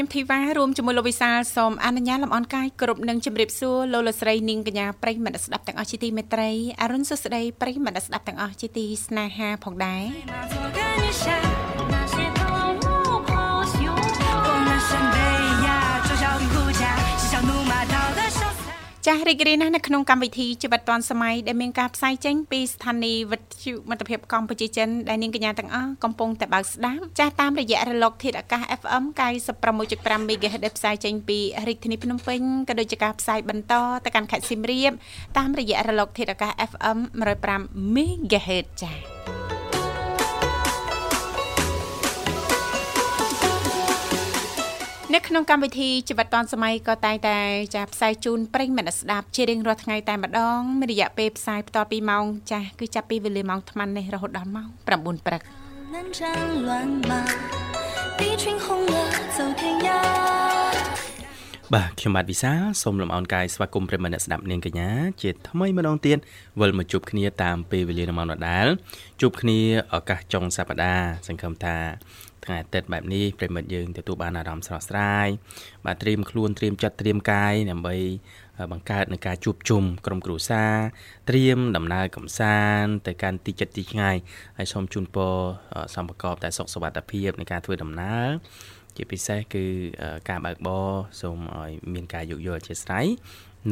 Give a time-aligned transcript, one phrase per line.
[0.00, 6.50] ខ្ញុំធីវ៉ារួមជាមួយលោកវិសាលសូមអនុញ្ញាតលំអរកាយគ្រប់នឹងជម្រាបសួរលោកលស្រីនាងកញ្ញាប្រិយមិត្តស្ដាប់ទាំងអស់ជាទីមេត្រី
[6.80, 10.04] អរុនសុស្ដីប្រិយមិត្តស្ដាប់ទាំងអស់ជាទីស្នេហាផងដែរ
[19.06, 29.04] ចាស់រីករាយណាស់នៅក្នុងកម្មវិធីជីវិតឌွန်សម័យដែលមានការផ្សាយចេញពីស្ថានីយ៍វិទ្យុមិត្តភាពកម្ពុជាចិនដែលនាងកញ្ញាទាំងអស់កំពុងតែបើកស្ដាប់ចាស់តាមរយៈរលកធាតុអាកាស FM
[29.66, 31.38] 96.5 MHz ដែលផ្សាយចេញពី
[31.68, 34.92] រាជធានីភ្នំពេញក៏ដូចជាការផ្សាយបន្តទៅកាន់ខេត្តសៀមរាប
[35.38, 36.98] តាមរយៈរលកធាតុអាកាស FM
[37.46, 39.29] 105 MHz ចា៎
[45.14, 47.38] នៅក្នុងកម្មវិធីជីវិតឌွန်សម័យក៏តែងតែ
[47.74, 55.42] ចាផ្សាយជូនប្រិញ្ញមិត្តស្ដាប់ជារៀងរាល់ថ្ងៃតែម្ដងមានរយៈពេលផ្សាយបន្តពីម៉ោងចាស់គឺចាប់ពីវេលាម៉ោង8:00នេះរហូតដល់ម៉ោង9ព្រឹក
[61.74, 64.90] បាទខ្ញុំបាទវិសាសូមលំអរកាយស្វាគមន៍ប្រិមត្តអ្នកស្ដាប់នាងកញ្ញា
[65.22, 66.18] ជាថ្មីម្ដងទៀត
[66.60, 68.66] វិលមកជួបគ្នាតាមពេលវេលានៅម៉ោងដដែល
[69.20, 69.58] ជួបគ្នា
[69.94, 71.76] ឱកាសចុងសប្ដាហ៍សង្ឃឹមថា
[72.44, 75.28] ថ្ងៃអាទិត្យបែបនេះប្រិមិត្តយើងទទួលបានអារម្មណ៍ស្រស់ស្រាយ
[75.86, 77.96] បាទត្រៀមខ្លួនត្រៀមចិត្តត្រៀមកាយដើម្បី
[78.72, 80.74] បង្កើតនឹងការជួបជុំក្រុមគ្រួសារ
[81.28, 84.16] ត្រៀមដំណើរកំសាន្តទៅកាន់ទីចិត្តទីឆ្ងាយ
[84.58, 85.34] ហើយសូមជូនពរ
[85.94, 88.28] សម្បកបតែសុខសុវត្ថិភាពនៃការធ្វើដំណើរ
[88.96, 89.64] ជាពិសេសគឺ
[90.28, 90.88] ការបើកបរ
[91.20, 93.06] សូមឲ្យមានការយោគយល់អធិស្ឋាន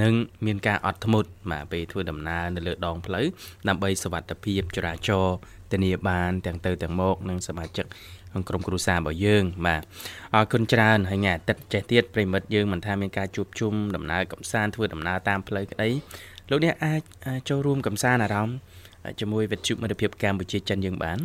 [0.03, 0.13] និង
[0.47, 3.27] មានការអត់ធ្មត់បាទពេលធ្វើដំណើរនៅលើដងផ្លូវ
[3.69, 5.37] ដើម្បីសុវត្ថិភាពចរាចរណ៍
[5.73, 7.87] ធានាបានទាំងទៅទាំងមកនិងសមាជិក
[8.31, 9.83] ក្នុងក្រុមគ្រួសាររបស់យើង បាទ
[10.35, 15.89] អរគុណច្រើនហើយថ្ងៃអាទិត្យចេះទៀតប្រិមិត្តយើងមិនថាមានការជួបជុំដំណើរកំសាន្តធ្វើដំណើរតាមផ្លូវក្តី
[16.51, 17.03] លោកអ្នកអាច
[17.49, 18.57] ចូលរួមកំសាន្តអារម្មណ៍
[19.21, 21.19] ជាមួយវិទ្យុមិត្តភាពកម្ពុជាចិនយើងបាន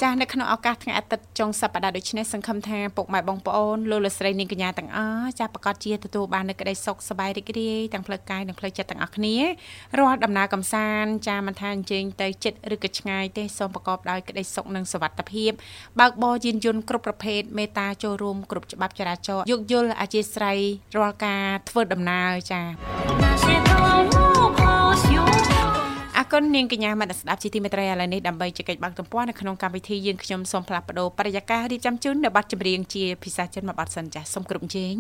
[0.09, 9.37] 03ដង55ចាស់នៅក្នុងឱកាសថ្ងៃអាទិត្យចុងសប្តាហ៍ដូចនេះសង្ឃឹមថាពុកម៉ែបងប្អូនលោកលោកស្រីនាងកញ្ញាទាំងអស់ចាស់ប្រកាសជាទទួលបាននូវក្តីសុខសប្បាយរីករាយទាំងផ្លូវកាយនិងផ្លូវចិត្តទាំងអស់គ្នា
[9.99, 15.51] រាល់ដំណើរកំសាន្តចាស់មិនថាអញ្ជើញទៅចិត្តឬក៏ឆ្ងាយទេសូមប្រកបដោយក្តីសុខនិងសុវត្ថិភាព
[16.01, 20.59] បើកបរយានយន្តគ្រប់ប្រភេទមេត្តាចូលរួមគ្រប់ច្បាប់ចរាចរណ៍យោគយល់អធិស្ឋ័យ
[20.97, 22.67] រាល់ការធ្វើដំណើរចា៎
[25.51, 25.58] អរ
[26.33, 34.97] គុណនាងកញ្ញាមនស្ដាប់ជាទីមេត្រីឥឡូវនេះដើម្បីជែកបាំងទំព័រនៅក្នុងកម្មវិធីយើងខ្ញុំសូមផ្លាស់ប្ដូរបរិយាកាសរៀបចំជូននៅប័ណ្ណចម្រៀងជាភាសាចិនមួយប័ណ្ណសិនចាសសូមគ្រប់ជេង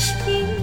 [0.00, 0.59] 心。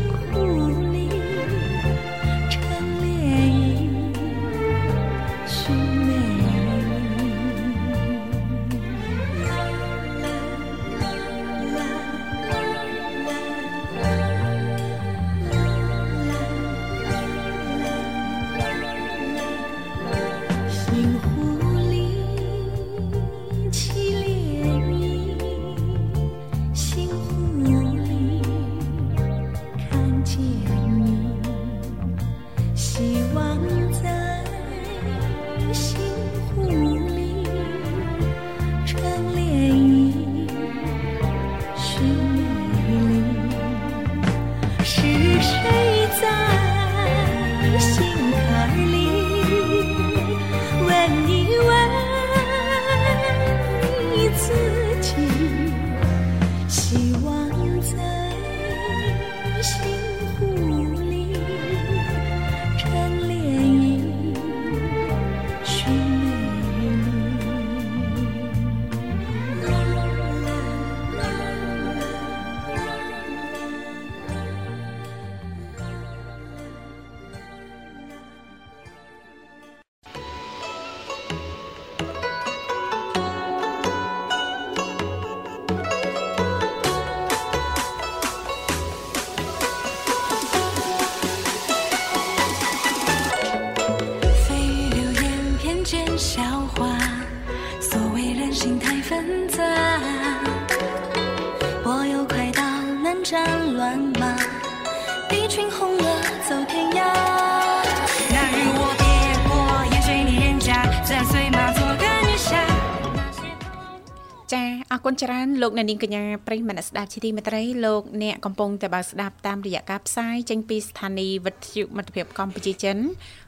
[115.24, 122.98] ច្រើនលោកអ្នកនាងកញ្ញាប្រិយមិត្តស្ដាប់ជាទីមេត្រីលោកអ្នកកំពុងតែបើស្ដាប់តាមរយៈការផ្សាយចេញពីស្ថានីយ៍វិទ្យុមិត្តភាពកម្ពុជាចិន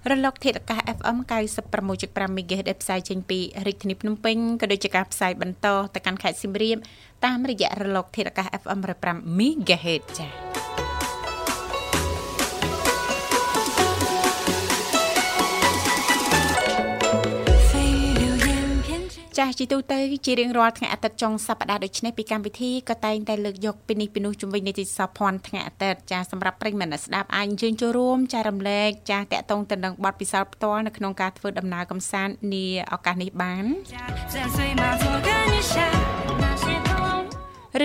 [0.09, 1.17] រលកធាតុអាកាស FM
[1.75, 6.77] 96.5 MHz ដែលផ្សាយចេញពីរាជធានីភ្នំពេញក៏ដូចជាការផ្សាយបន្តទៅកាន់ខេត្តសៀមរាប
[7.25, 10.88] តាមរយៈរលកធាតុអាកាស FM 105 MHz ចា៎
[19.39, 33.65] ចាស់ជីទូទៅជារៀងរាល់ថ្ងៃអាទិត្យចុងសប្តាហ៍ដូចនេះពីកម្មវិធីក៏តែងតែលើកយកពីនេះពីនោះជំវិញនីតិសភ័ណ្ឌថ្ងៃអាទិត្យចាស់សម្រាប់ប្រិញ្ញមនស្ដាប់អាចអញ្ជើញចូលរួមចាស់រំលែកចាស់តាក់ទងទៅនឹងបទពិសោធន៍ផ្ទាល់នៅក្នុងការធ្វើដំណើរកំសាន្តនាឱកាសនេះបាន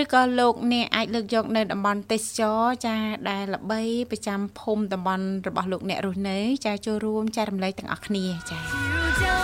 [0.01, 2.97] ឬក៏លោកអ្នកអាចលើកយកនៅតំបន់ទេសចរចា
[3.31, 3.81] ដែលល្បី
[4.11, 9.44] ប្រចាំភូមិតំបន់របស់លោកអ្នករស់នៅ ចាចូលរួមចែករំលែកទាំងអស់គ្នាចា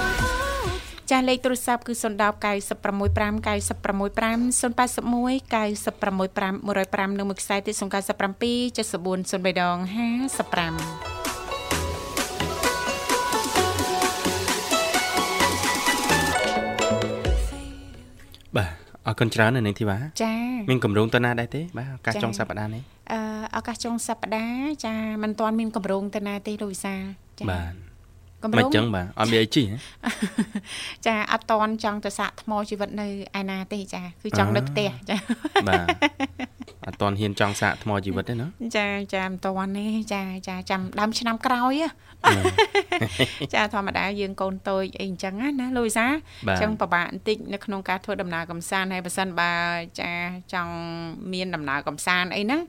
[1.10, 7.84] ចាស់លេខទូរស័ព្ទគឺ010 965 965 081 965 105និងមួយខ្សែទៀត097 74
[9.44, 9.90] 03ដង55
[18.56, 18.70] បាទ
[19.06, 20.34] អរគុណច្រើននៅនាងធីវ៉ាចា
[20.70, 23.20] មានកម្រងទៅណាដែរទេបាទឱកាសចុងសប្តាហ៍នេះអឺ
[23.56, 26.94] ឱកាសចុងសប្តាហ៍ចាមិនទាន់មានកម្រងទៅណាទេលោកវិសា
[27.40, 27.89] ចាបាទ
[28.44, 29.64] កម្រងមិនចឹងបាទអត់មានអីជី
[31.06, 33.06] ចាអត់តន់ចង់ទៅសាកថ្មជីវិតនៅ
[33.40, 35.16] ឯណាទេចា គឺចង់នៅផ្ទះចា
[35.68, 35.86] បាទ
[36.86, 41.74] អត់តន់ហ៊ានចង់សាកថ្មជីវិតទេណាចាចាមិនតន់ទេចាចាចាំដើមឆ្នាំក្រោយ
[43.54, 46.06] ចាធម្មតាយើងកូនតូចអីអញ្ចឹងណាលូវីសា
[46.48, 49.52] អញ្ចឹងពិបាកបន្តិចនៅក្នុងការធ្វើដំណើរកំសាន្តហើយបើសិនបើ
[50.00, 50.12] ចា
[50.54, 50.74] ចង់
[51.32, 52.60] មានដំណើរកំសាន្តអីហ្នឹង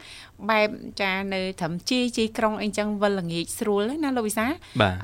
[0.50, 0.70] បែប
[1.02, 4.46] ចានៅត្រឹមជីជីក្រុងអីចឹងវិលល្ងាចស្រួលណាលោកវិសា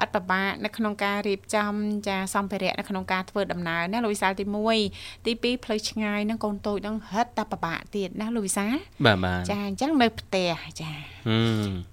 [0.01, 1.73] អត់ពិបាកនៅក្នុងការរៀបចំ
[2.07, 4.43] ចាសម្ភារៈនៅក្នុងការធ្វើដំណើរណាលោកវិសាទី
[4.85, 8.67] 1ទី2ផ្លូវឆ្ងាយហ្នឹងកូនតូចហ្នឹងហិតតែពិបាកទៀតណាលោកវិសា
[9.05, 10.91] បាទបាទចាអញ្ចឹងនៅផ្ទះចា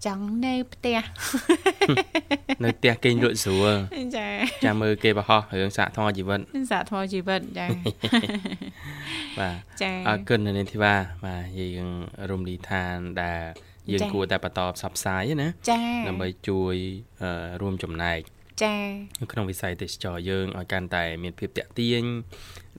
[0.07, 1.01] ចង់នៅផ្ទះ
[2.65, 3.73] នៅផ្ទះគេងលក់ស្រួល
[4.17, 4.29] ចា
[4.65, 7.67] ចាំមើលគេបរោះរឿងសាកថ្មជីវិតសាកថ្មជីវិតចា
[9.39, 11.89] បាទចាអរគុណនាងធីវ៉ាបាទយើង
[12.31, 13.34] រំលីឋានដែល
[13.93, 16.75] យើងគួរតែបន្តផ្សព្វផ្សាយណាចាដើម្បីជួយ
[17.61, 18.21] រួមចំណែក
[18.63, 18.75] ចា
[19.33, 22.05] ក្នុងវិស័យទេសចរយើងឲ្យកាន់តែមានភាពតាក់ទាញ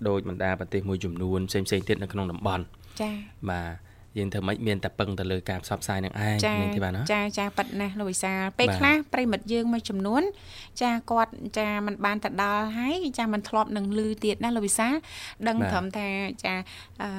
[0.08, 2.64] ដោយបណ្ដាប្រទេសមួយចំនួនផ្សេងៗទៀតនៅក្នុងតំបន់
[3.02, 3.10] ចា
[3.50, 3.85] បាទ
[4.19, 10.23] យើងធ្វើម៉េចមានតែពឹងទៅលើការផ្សព្វផ្សាយនឹងឯងនេះទេបាទណាចាចាប៉ិតណាស់លោកវិសាលពេលខ្លះប្រិមិត្តយើងមួយចំនួន
[10.83, 14.95] ចាគាត់ចាมันបានទៅដល់ហើយចាมันធ្លាប់នឹងលឺទៀតណាលោកវិសាល
[15.49, 16.09] ដឹងត្រឹមថា
[16.45, 16.55] ចា
[17.03, 17.11] អឺ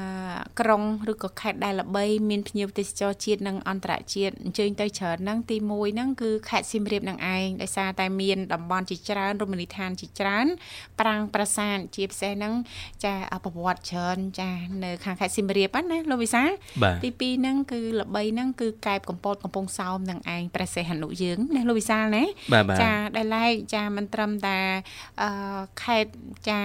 [0.60, 10.46] ក្រុងឬក៏ខេត្តដែលល្បី មានភ្ញៀវទេសចរជាតិនិងអន្តរជាតិអញ្ជើញទៅច្រើនហ្នឹងទី1ហ្នឹងគឺខេត្តសៀមរាបនឹងឯងដោយសារតែមានតំបន់ជាច្រើនរមណីយដ្ឋានជាច្រើន
[11.00, 12.54] ប្រាង្គប្រាសាទជាពិសេសហ្នឹង
[13.04, 13.14] ចា
[13.44, 14.50] ប្រវត្តិច្រើនចា
[14.84, 16.50] នៅខាងខេត្តសៀមរាបណាលោកវិសាល
[17.05, 22.25] ទី2ហ្នឹងគឺល្បីហ្នឹងគឺកែបកំពតកំពង់សោមនឹងឯងព្រះសេះហនុយើងណាលោកវិសាលណា
[22.83, 24.59] ចាដែលឡែកចាមិនត្រឹមតែ
[25.23, 26.07] អឺខេត
[26.49, 26.61] ចា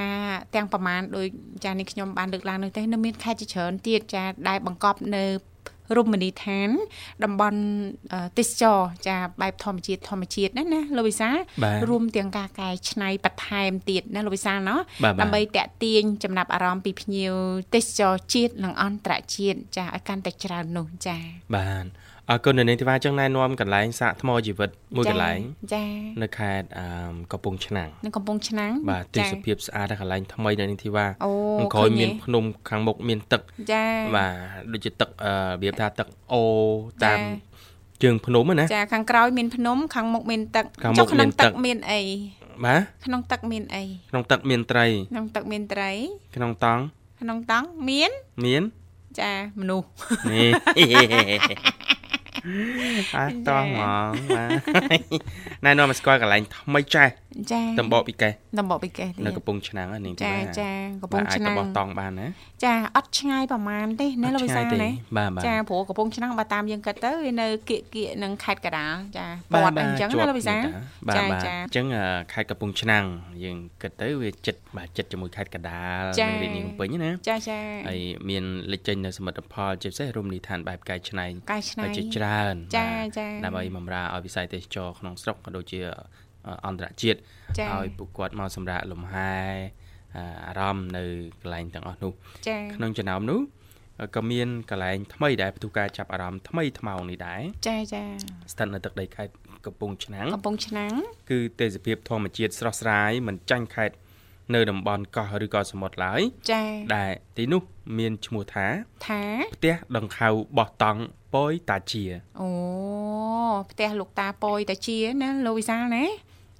[0.56, 1.28] ទាំងប្រមាណដោយ
[1.66, 5.26] ចានេះខ្ញុំបានលើកឡើងនោះទេនៅមានខេត្តជាច្រើនទៀតចាដែលបង្កប់នៅ
[5.98, 6.70] រមណីយដ្ឋាន
[7.24, 7.62] តំបន់
[8.38, 11.30] ទេសចរចាបែបធម្មជាតិធម្មជាតិណាណាលោកវិសា
[11.90, 14.80] រួមទាំងការកែច្នៃបន្ថែមទៀតណាលោកវិសាណោះ
[15.22, 17.34] ដើម្បីតាក់ទាញចំណាប់អារម្មណ៍ពីភ្ញៀវ
[17.76, 21.18] ទេសចរជាតិនិងអន្តរជាតិចាឲ្យកាន់តែច្រើននោះចា
[21.56, 21.86] បាទ
[22.32, 25.40] អអរគុណនៅនាងធីវ៉ាចឹងណែនាំកន្លែងសាកថ្មជីវិតមួយកន្លែង
[25.74, 26.86] ចា៎នៅខេត្តអឺ
[27.32, 31.34] កំពង់ឆ្នាំងនៅកំពង់ឆ្នាំងបាទទេសភាពស្អាតកន្លែងថ្មីនៅនាងធីវ៉ាអូ
[31.74, 34.34] ក្រោយមានភ្នំខាងមុខមានទឹកចា៎បាទ
[34.72, 36.44] ដូចជាទឹករបៀបថាទឹកអូ
[37.04, 37.20] តាម
[38.04, 40.66] ជើងភ្នំណាចាខាងក្រោយមានភ្នំខាងមុខមានទឹក
[40.98, 42.02] ចុះក្នុងទឹកមានអី
[42.66, 45.92] បាទក្នុងទឹកមានអីក្នុងទឹកមានត្រីក្នុងទឹកមានត្រី
[46.36, 46.82] ក្នុងតង់
[47.22, 48.12] ក្នុងតង់មាន
[48.46, 48.64] មាន
[49.20, 49.86] ចាមនុស្ស
[50.32, 51.91] នេះ
[53.18, 54.14] អត់តោះហ្មង
[55.66, 57.12] ណែនាំមកស្គាល់កន្លែងថ្មីចាស់
[57.52, 60.70] ចាតំបកពីកេះតំបកពីកេះនៅកំពង់ឆ្នាំងនេះចាចា
[61.02, 62.28] កំពង់ឆ្នាំងអាចបោះតង់បានណា
[62.66, 64.90] ចាអត់ឆ្ងាយប្រហែលទេណាលោកវិសាណា
[65.48, 70.62] ចាព្រោះកំពង់ឆ្នាំងបើតាមយើងគិតទៅវានៅគៀកគៀកនឹងខេត្តកដាលចាពាត់អញ្ចឹងណាលោកវិសាចា
[71.16, 71.86] ចាអញ្ចឹង
[72.34, 73.04] ខេត្តកំពង់ឆ្នាំង
[73.44, 82.31] យើងគិតទៅវាចិត្តបាទចិត្តជាមួយខេត្តកដាលនៅរាជធានីភ្នំពេញណាចាចាហើយមានលេចចេញនៅសមិទ្ធផលជាពិសេសរមណីយដ្ឋានបែបកែច្នៃកែច្នៃជាច្រើន
[82.78, 85.80] ចាចាដើម្បីបម្រើឲ្យវិស័យទេសចរក្នុងស្រុកក៏ដូចជា
[86.68, 87.20] អន្តរជាតិ
[87.74, 89.34] ឲ្យពួកគាត់មកសម្រាកលំហែ
[90.48, 91.04] អារម្មណ៍នៅ
[91.42, 92.12] កន្លែងទាំងអស់នោះ
[92.76, 93.42] ក្នុងចំណោមនោះ
[94.16, 98.04] ក៏មានកន្លែងថ្មីដែលផ្ទុះការចាប់អារម្មណ៍ថ្មីថ្មោងនេះដែរចាចា
[98.52, 99.34] ស្ថិតនៅទឹកដីខេត្ត
[99.66, 100.94] កំពង់ឆ្នាំងកំពង់ឆ្នាំង
[101.32, 103.96] គឺទេសភាពធម្មជាតិស្រស់ស្រាយមិនចាញ់ខេត្ត
[104.56, 106.22] នៅតំបន់កោះឬក៏សមុទ្រឡើយ
[106.52, 106.64] ចា
[106.96, 107.62] ដែលទីនោះ
[107.98, 108.68] មានឈ្មោះថា
[109.08, 109.22] ថា
[109.56, 111.02] ផ្ទះដង្ខៅបោះតង់
[111.34, 112.04] ពយតាជា
[112.40, 112.48] អូ
[113.72, 116.06] ផ្ទះលោកតាពយតាជាណាលោកវិសាលណា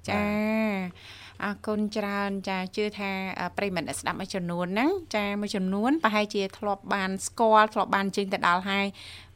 [0.10, 0.22] ចា
[1.46, 3.12] អរគុណច្រើន ចាជឿថា
[3.58, 8.86] ប្រិមត្តអ្នកស្ដាប់មួយចំនួនហ្នឹងចាមួយចំនួនប្រហែលជាធ្លាប់បានស្គាល់ធ្លាប់បានជើងទៅដល់ហើយ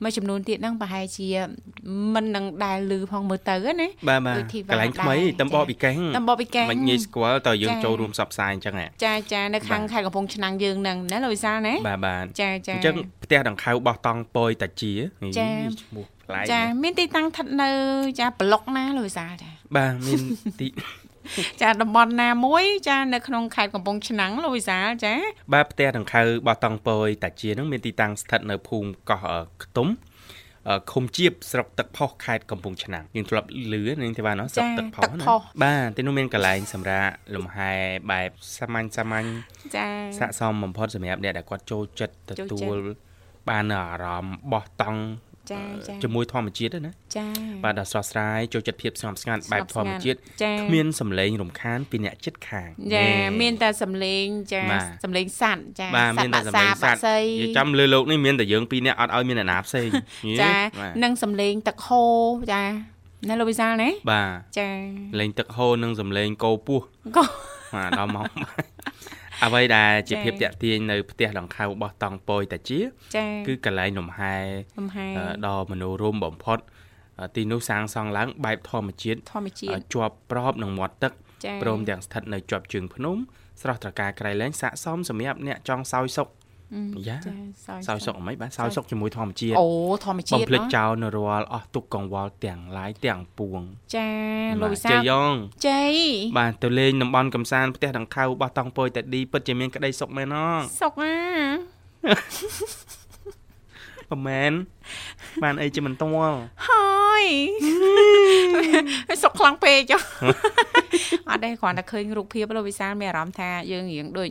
[0.03, 1.27] មួយចំនួនទៀតហ្នឹងប្រហែលជា
[2.15, 4.37] មិននឹងដែលលឺផងមើលទៅណាបាទបាទ
[4.71, 14.93] កន្លែងថ្មីតំបកពីកេងតំបកពីកេងមិនងាយស្គាល់តើយើងចូលរួមសັບផ្សាយអញ្ចឹងចាចានៅខាងខេត្តកំពង់ឆ្នាំងយើងហ្នឹងណាលោកវិសាលណាបាទបាទចាចាអញ្ចឹងផ្ទះដង្ខៅបោះតង់ពយតាជា
[15.39, 15.49] ចា
[15.81, 17.69] ឈ្មោះប្លែកចាមានទីតាំងស្ថិតនៅ
[18.19, 20.19] ចាប្លុកណាលោកវិសាលចាបាទមាន
[20.61, 20.67] ទី
[21.61, 25.13] ចាតំបន់ណាមួយចានៅក្នុងខេត្តកំពង់ឆ្នាំងលោកវិសាលចា
[25.53, 29.21] បាទផ្ទះដង្ខៅបោះតង់ពយតាជានឹងមានទីតាំងស្ថិតនៅភូមិកោះ
[29.63, 29.89] ខ្ទុំ
[30.91, 35.25] ឃុំជាបស្រុកទឹកផុសខេត្តកំពង់ឆ្នាំងយើងធ្លាប់លឺនឹងទេបាទស្រុកទឹកផុសណា
[35.63, 37.71] បាទទីនោះមានកន្លែងសម្រាប់លំហែ
[38.11, 39.27] បែបសាមញ្ញសាមញ្ញ
[39.75, 39.87] ចា
[40.19, 42.77] ស័កសមបំផុតសម្រាប់អ្នកដែលគាត់ចូលចិត្តទទួល
[43.49, 45.01] បានអារម្មណ៍បោះតង់
[45.51, 47.27] ចាចាជាមួយធម្មជាតិណាចា
[47.63, 53.07] បាទដល់ស្រស់ស្រាយចូលចិត្តភាពស្ងប់ស្ងាត់បែបធម្មជាតិគ្មានសំឡេងរំខានពីអ្នកចិត្តខាងចា
[53.41, 54.63] មានតែសំឡេងចា
[55.03, 57.17] សំឡេងសัตว์ចាសត្វបាក់សាបាក់សី
[57.57, 59.89] ចាំលើលោកនេះមានតែយើងពីរនាក់អត់ឲ្យមានអ្នកណាផ្សេង
[60.41, 60.55] ចា
[61.03, 62.17] និងសំឡេងទឹកហូរ
[62.53, 62.63] ចា
[63.29, 64.69] ណាលោកវិសាលណាបាទចា
[65.19, 66.81] លេងទឹកហូរនិងសំឡេងគោពោះ
[67.15, 67.23] គោ
[67.75, 68.25] បាទដល់មក
[69.43, 72.79] អ្វីដែលជាភាពតាក់ទាញនៅផ្ទះដង្ខៅរបស់តង់ពយតាជា
[73.47, 74.35] គឺកន្លែងលំហែ
[74.77, 75.07] លំហែ
[75.47, 76.59] ដ៏មនោរម្យបំផុត
[77.35, 81.13] ទីនោះសាងសង់ឡើងបែបធម្មជាតិធម្មជាតិជាប់ប្របនឹងមាត់ទឹក
[81.61, 83.17] ព្រមទាំងស្ថិតនៅជាប់ជើងភ្នំ
[83.61, 86.27] ស្រស់ត្រកាលក្រៃលែងស័កសមសម្រាប់អ្នកចង់សោយសុខ
[87.07, 87.17] យ៉ា
[87.87, 89.67] សោយសុកអីមិនបាទសោយសុកជាមួយធម្មជាតិអូ
[90.05, 93.59] ធម្មជាតិបំភ្លេចចោលនៅរាល់អស់ទុកកង្វល់ទាំងឡាយទាំងពួង
[93.95, 94.09] ចា
[94.61, 95.33] លោកវិសាជ័យយ៉ង
[95.67, 95.93] ជ័យ
[96.37, 100.35] បាទទៅលេងតំបន់កំសាន្តផ្ទះដង្ខៅបោះតង់ពយតាឌីពិតជាមានក្តីសុខមែនណ
[100.81, 101.15] សុខអា
[104.09, 104.51] ប្រមែន
[105.43, 106.35] បានអីជាមិនតល់
[106.67, 107.25] ហើយ
[109.23, 110.01] សុកខ្លាំងពេកចុះ
[111.29, 114.29] អត់ទេគ្រាន់តែឃើញរូបភាពលោកវិសាលមានអារម្មណ៍ថាយើងរៀងដូច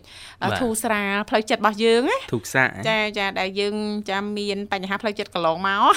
[0.61, 3.75] ធូរស្រាលផ្លូវចិត្តរបស់យើងណាធូរសាចាចាដែលយើង
[4.11, 5.93] ចាំមានបញ្ហាផ្លូវចិត្តកន្លងមក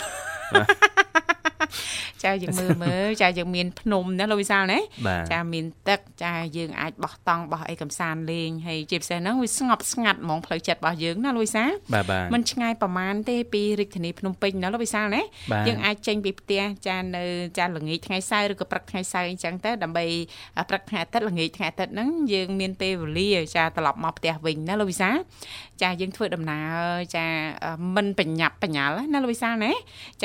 [2.24, 4.80] ចាយើងមើលមើលចាយើងមានភ្នំណាលោកវិសាលណា
[5.32, 11.72] ចាមានទឹកចាយើងអាចបោះតង់បោះអីកំសាន្តលេងហើយជាពិសេសហ្នឹងវាស្ងប់ស្ងាត់ហ្មងផ្លូវចិត្តរបស់យើងណាលោកវិសាល
[12.34, 15.22] มันឆ្ងាយប្រហែលទេពីរាជធានីភ្នំពេញណាលោកវិសាលណា
[15.68, 17.24] យើងអាចចេញពីផ្ទះចានៅ
[17.58, 20.06] ចាល្ងាចថ្ងៃសៅរ៍ឬក៏ព្រឹកថ្ងៃសៅរ៍អញ្ចឹងទៅដើម្បី
[20.70, 25.16] ព្រឹកថ្ងៃអាទិត្យល្ងាចថ្ងៃអាទិត្យហ្នឹងយើងមានពេលវេលាចាត្រឡប់មកផ្ទះវិញណាលោកវិសាល
[25.84, 26.78] ចាយើងធ្វើដំណើរ
[27.16, 27.26] ចា
[27.96, 29.72] មិនបញ្ញាប់បញ្ញាល់ណាលោកវិសាលណា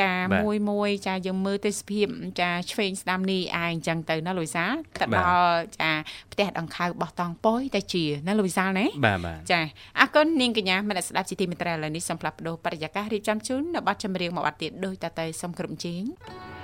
[0.01, 0.11] ចា
[0.43, 2.07] មួយមួយចាយើងមើលទេសភាព
[2.41, 4.65] ចាឆ្វេងស្ដាំនេះអាយអញ្ចឹងទៅណាលូយសា
[5.01, 5.91] ទៅដល់ចា
[6.33, 9.61] ផ្ទះដង្ខៅបោះតង់ប៉ុយតែជាណាលូយសាណាបាទបាទចា
[10.01, 16.62] អរគុណនាងកញ្ញាមនស្ដាប់ជាទីមេត្រីឥឡូវនេះសូមផ្លាប់បដោបរិយាកាសរៀបចំជូននៅប័ណ្ណចម្រៀងមួយប័ណ្ណទៀតដោយតទៅសូមគ្រប់ជេង战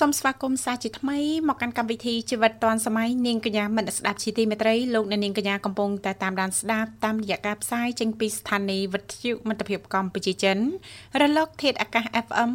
[0.00, 10.58] សសូមស្វាគមន៍សាជាថ្មីមកកាន់កម្មវិធីជីវិតឌွန်សម័យនាងកញ្ញាមិត្តស្ដាប់ជីទីមេត្រីលោកអ្នកនាងកញ្ញាកំពុងតែតាមដានស្ដាប់តាមរយៈការផ្សាយចេញពីស្ថានីយ៍វិទ្យុមិត្តភាពកម្ពុជាចិន
[11.20, 12.50] រលកធាតុអាកាស FM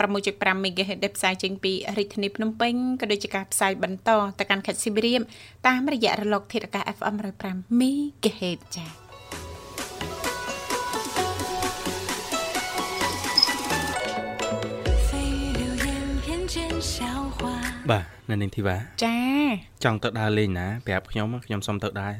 [0.00, 5.20] 96.5 MHz ដែលផ្សាយចេញពីរាជធានីភ្នំពេញក៏ដូចជាការផ្សាយបន្តទៅកាន់ខេត្តសៀមរាប
[5.66, 7.14] តាមរយៈរលកធាតុអាកាស FM
[7.44, 9.05] 105 MHz ចា៎
[17.90, 19.18] បាទនៅនាងធីវ៉ាចា
[19.84, 22.12] ចង់ទៅដើរលេងណាប្រាប់ខ្ញុំខ្ញុំសុំទៅដែរ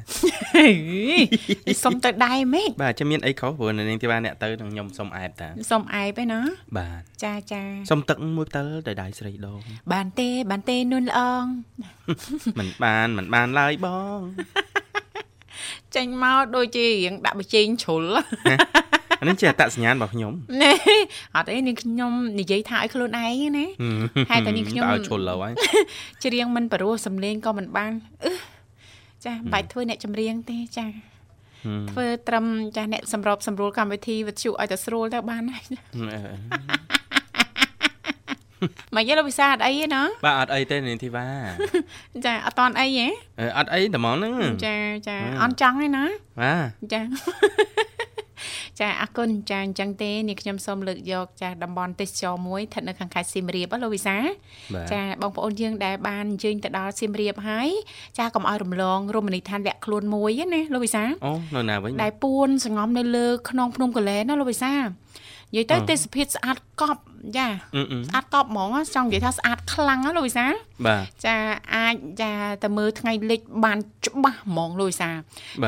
[1.83, 6.39] សុំទៅដែរម៉េចបាទចាំមានអីខុសព្រោះនៅនាងធីវ៉ាអ្នកទៅនឹងខ្ញុំសុំអែបតាសុំអែបឯណា
[6.77, 9.59] បាទចាចាសុំទឹកមួយផ្តិលទៅដៃស្រីដង
[9.93, 11.45] បានទេបានទេនួនល្អង
[12.59, 14.19] មិនបានមិនបានឡើយបង
[15.95, 18.03] ចេញមកដូចជារៀងដាក់បច្ចេកជ្រុល
[19.19, 20.71] អានេះជាអត្តសញ្ញាណរបស់ខ្ញុំណែ
[21.37, 23.65] អត់អីនាងខ្ញុំនិយាយថាឲ្យខ្លួនឯងណា
[24.31, 25.53] ហើយតែនាងខ្ញុំឲ្យឈុលលើហើយ
[26.23, 27.91] ច្រៀងមិនព្រោះសំលេងក៏មិនបាន
[28.23, 28.31] អឺ
[29.25, 30.85] ចាបាច់ធ្វើអ្នកចម្រៀងទេចា
[31.91, 32.45] ធ្វើត្រឹម
[32.77, 35.63] ចាអ្នកសម្របសម្រួលកម្មវិធីវិទ្យុឲ្យតែស្រួលទៅបានហើយ
[38.95, 41.27] មកយល់វិសាអត់អីទេណាបាទអត់អីទេនាងធីវ៉ា
[42.25, 43.07] ចាអត់តន់អីហ៎
[43.57, 44.33] អត់អីតែហ្មងហ្នឹង
[44.65, 44.75] ចា
[45.07, 46.05] ចាអន់ចង់ទេណា
[46.41, 47.01] បាទចា
[48.79, 54.17] ចាអរគុណចាអញ្ចឹងទេនាងខ្ញុំសូមលើកយកចាតំបន់ទេសចរមួយស្ថិតនៅខាងខេត្តសៀមរាបលោកវិសា
[54.91, 57.69] ចាបងប្អូនយើងដែលបានអញ្ជើញទៅដល់សៀមរាបហើយ
[58.17, 67.01] ចាកុំឲ្យរំលងរមណីយដ្ឋានលាក់ខ្លួនមួយណាលោកវិសាអូនៅណាវិញដែលពួនសងំនៅលើខ្នងភ្នំកលែនណាលោកវិសានិយាយទៅទេសភាពស្អាតកប់
[67.37, 70.45] ចាស្អាតកប់ហ្មងចង់និយាយថាស្អាតខ្លាំងណាលោកវិសា
[70.87, 71.35] បាទចា
[71.75, 72.31] អាចចា
[72.63, 73.77] ទៅមើលថ្ងៃលិចបាន
[74.07, 75.09] ច្បាស់ហ្មងលោកវិសា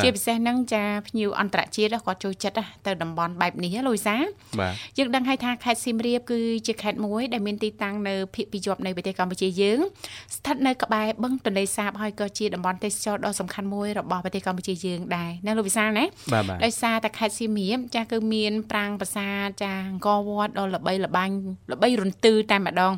[0.04, 4.16] ជាពិសេសហ្នឹងចាភ្ញៀវអន្តរជាតិគាត់ចូលចិត្តទៅតំបន់បែបនេះលោកវិសា
[4.60, 9.80] បាទយើងដឹងហើយថាខេត្តសៀមរាបគឺជាខេត្តមួយដែលមានទីតាំងនៅភាគពីជាប់នៃប្រទេសកម្ពុជាយើង
[10.36, 16.06] ស្ថិតនៅក្បែរបឹងទន្លេសាបហើយក៏ជាតំបន់ទេសចរដ៏សំខាន់មួយរបស់ប្រទេសកម្ពុជាយើងដែរណាលោកវិសាណា
[16.66, 21.30] ដោយសារតែខេត្តសៀមរាបចាគឺមានប្រាង្គប្រាសាទចាអង្គរវត្តដ៏ល្បីល្បាញ
[21.72, 22.94] ល្បីរន្ទឺតែម្ដង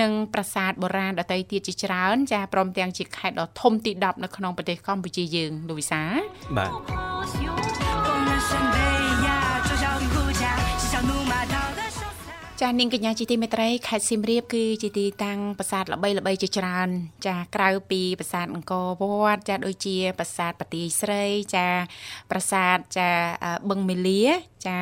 [0.00, 6.02] និងប្រាសាទបុរាណដទៃទៀតជាច្រើន ចាព្រមទាំងជាខេត្តដ៏ធំទី10នៅក្នុងប្រទេសកម្ពុជាយើងលោកវិសា
[6.56, 6.70] បាទ
[12.62, 16.88] ចានាងកញ្ញាជាទីមេត្រីខេត្តសៀមរាបគឺជាទីតាំងប្រាសាទល្បីល្បីជាច្រើន
[17.26, 19.02] ចាក្រៅពីប្រាសាទអង្គរវ
[19.34, 21.68] ត្តចាដូចជាប្រាសាទបទាយស្រី ចា
[22.30, 23.08] ប្រាសាទចា
[23.70, 24.24] បឹងមេលា
[24.66, 24.80] ចា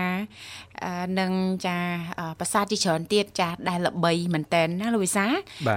[1.21, 1.33] និង
[1.67, 1.79] ចា
[2.41, 5.27] ប្រាសាទជាច្រើនទៀតចាដែលល្បីមែនតើណាលោកវិសា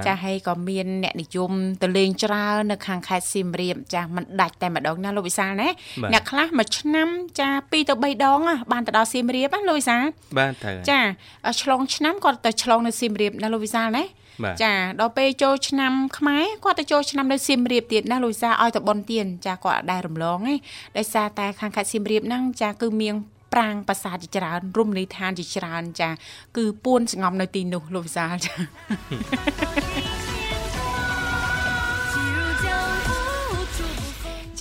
[0.07, 1.51] ចាហើយក៏មានអ្នកនិយម
[1.83, 5.69] ទៅលេងច្រើននៅខាងខេត្តសៀមរាបចាមិនដាច់តែម្ដងណាលោកវិសាណា
[6.13, 7.07] អ្នកខ្លះមួយឆ្នាំ
[7.39, 8.39] ចា2ទៅ3ដង
[8.71, 9.97] បានទៅដល់សៀមរាបណាលោកវិសា
[10.37, 10.53] បាទ
[10.89, 10.99] ចា
[11.61, 14.03] ឆ្លងឆ្នាំគាត់ទៅឆ្លងនៅសៀមរាបណាលោកវិសាលណា
[14.63, 20.55] ចាដល់ពេលចូលឆ្នាំខ្មែរគាត់ទៅចូលឆ្នាំនៅសៀមរាបទៀតណាលោកវិសាឲ្យទៅបនទៀនចាគាត់អត់ដែររំលងទេ
[20.97, 23.15] ដោយសារតែខាងខេត្តសៀមរាបហ្នឹងចាគឺមាន
[23.56, 26.10] ប្រាង្គប្រាសាទជាច្រើនរមណីយដ្ឋានជាច្រើនចា
[26.56, 28.54] គឺពួនស្ងំនៅទីនោះលោកវិសាលចា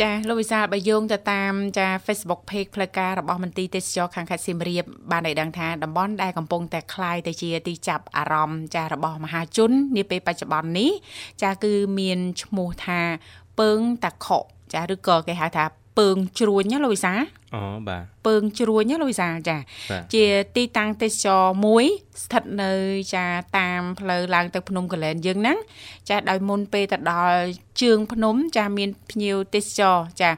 [0.02, 10.92] ចាលោកវិសាលបើយោងទៅតាមចា Facebook Page ផ្លូវការរបស់មន្ទីរទេសចរខាងខេត្តសៀមរាបបានឲ្យដឹងថាតំបន់ដែលកំពុងតែคลายទៅជាទីចាប់អារម្មណ៍ចារបស់មហាជននាពេលបច្ចុប្បន្ននេះ
[11.44, 13.00] ចាគឺមានឈ្មោះថា
[13.60, 14.40] ពើងតាខុ
[14.74, 15.66] ចាឬក៏គេហៅថា
[16.00, 17.14] ពើងជ្រួញណាលោកវិសា
[17.57, 19.57] អូបាទពើងជ្រួញណាលោកវិសាចា
[20.15, 20.25] ជា
[20.57, 21.85] ទីតាំងទេសចរមួយ
[22.25, 22.73] ស្ថិតនៅ
[23.15, 23.27] ចា
[23.59, 25.59] តាមផ្លូវឡើងទៅភ្នំកលែនយើងហ្នឹង
[26.09, 27.39] ចាដោយមុនពេលទៅដល់
[27.83, 30.31] ជើងភ្នំចាមានភ្ញៀវទេសចរចា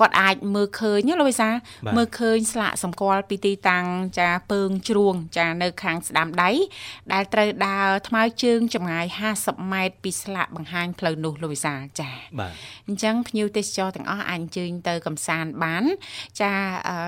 [0.00, 1.48] គាត់អាចមើលឃើញណាលោកវិសា
[1.96, 3.84] មើលឃើញស្លាកសម្គាល់ពីទីតាំង
[4.18, 6.50] ចាពើងជ្រួងចានៅខាងស្ដាំដៃ
[7.12, 9.06] ដែលត្រូវដើរថ្មើរជើងចម្ងាយ
[9.38, 12.52] 50ម៉ែត្រពីស្លាកបង្ហាញផ្លូវនោះលោកវិសាចាបាទ
[12.88, 15.84] អញ្ចឹងភ្ញៀវទេសចរទាំងអស់អាចអញ្ជើញទៅកំសាន្តបាន
[16.40, 16.50] ចា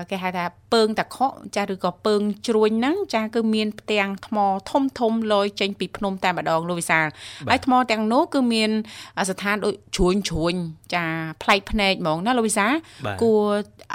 [0.09, 4.37] គេហៅថាពើងតាខុចាឬក៏ពើងជ្រួញហ្នឹងចាគឺមានផ្ទាំងថ្ម
[4.69, 7.05] ធំធំលយចេញពីភ្នំតែម្ដងលោកវិសាល
[7.49, 8.71] ហើយថ្មទាំងនោះគឺមាន
[9.29, 10.53] ស្ថានដូចជ្រួញជ្រួញ
[10.95, 11.05] ចា
[11.41, 12.67] ប្លែកភ្នែកហ្មងណាលោកវិសា
[13.21, 13.45] គួរ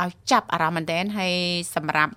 [0.00, 1.34] ឲ្យចាប់អារម្មណ៍មែនតើហើយ
[1.74, 2.12] សម្រាប់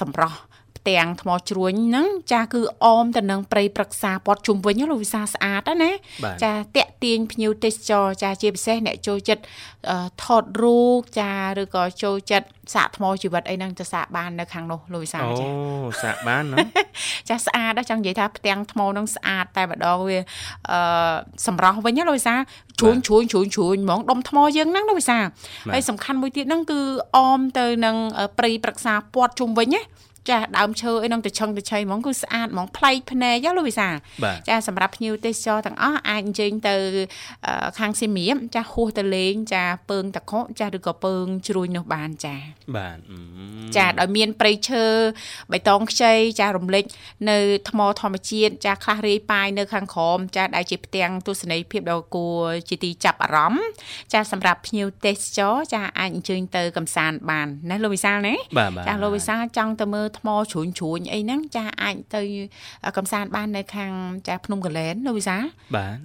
[0.00, 0.38] សម្រស់
[0.82, 5.90] ផ្ទាំងថ្មជ្រួញហ្នឹងចាគឺអមទៅនឹងព្រៃព្រឹក្សាព័ទ្ធជុំវិញលោកវិសាស្អាតណា
[6.44, 9.42] ចាតាក់ទាញភ្ញៀវទេសចរចាជាពិសេសអ្នកចូលចិត្ត
[10.24, 16.56] ថតរូបចាឬក៏ចូលចិត្តសាកថ្មជីវិតអីហ្នឹងទៅសាកបាននៅខាងនោះលោកវិសាចាអូសាកបានណា
[17.28, 20.18] ចាស្អាតចង់និយាយថាផ្ទាំងថ្មហ្នឹងស្អាតតែម្ដងវា
[20.70, 21.14] អឺ
[21.46, 22.34] សម្រស់វិញលោកវិសា
[22.80, 25.18] ជ្រួញជ្រួញជ្រួញជ្រួញហ្មងដុំថ្មយើងហ្នឹងលោកវិសា
[25.72, 26.80] ហើយសំខាន់មួយទៀតហ្នឹងគឺ
[27.16, 27.96] អមទៅនឹង
[28.38, 29.82] ព្រៃព្រឹក្សាព័ទ្ធជុំវិញណា
[30.30, 33.88] ចាដើមឈើអីនឹងទៅឆឹងទៅឆៃហ្មងគឺស្អាតហ្មងប្លែកភ្នែកលោកវិសា
[34.48, 36.76] ចាសម្រាប់ភ្ញៀវទេសចរទាំងអស់អាចអញ្ជើញទៅ
[37.78, 42.36] ខាងសៀមរាបចាហួសទៅលេងចាពើងតកកចាឬក៏ពើងជ្រួយនោះបានចា
[42.76, 42.98] បាទ
[43.76, 44.84] ចាដោយមានព្រៃឈើ
[45.52, 46.84] បៃតងខ្ចីចារំលេច
[47.30, 47.38] នៅ
[47.70, 53.66] ថ្មធម្មជាតិចាខ្លះរាយប៉ាយនៅខាងក្រោមចាដែលជាផ្ទាំងទស្សនីយភាពដ៏គួរជាទីចាប់អារម្មណ៍
[54.12, 58.34] ចាសម្រាប់ភ្ញៀវទេសចរចាអាចអញ្ជើញទៅកំសាន្តបានណាលោកវិសាលណា
[58.88, 62.22] ចាលោកវិសាលចង់ទៅមើលថ្មជ្រួញជ្រួញអីហ្នឹងចាអាចទៅ
[62.96, 63.92] កំសាន្តបាននៅខាង
[64.28, 65.36] ចាភ្នំកលែនលោកវិសា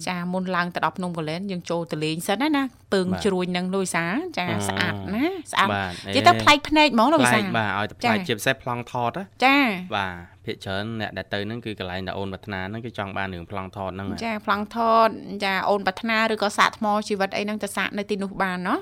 [0.06, 4.04] ចាមុនឡើងទៅដល់ភ្នំកលែនយើងចូលទៅលេងសិនណាណាពើងជ្រួញនឹងលោកវិសា
[4.38, 5.68] ចាស្អាតណាស្អាត
[6.08, 9.10] និយាយទៅប្លែកភ្នែកហ្មងលោកវិសាបាទឲ្យតែប្លែកជាពិសេសប្លង់ថត
[9.44, 9.56] ចា
[9.96, 15.09] បាទ ភាគច្រើនអ្នកដែលទៅហ្នឹងគឺកន្លែងដែលអូនប្រាថ្នាហ្នឹងគឺចង់បានរឿងប្លង់ថតហ្នឹងចាប្លង់ថត
[15.45, 18.79] ចាអូនប្រាថ្នាឬក៏សាកថ្មជីវិតអីហ្នឹងទៅសាកនៅទីនោះបានណោះ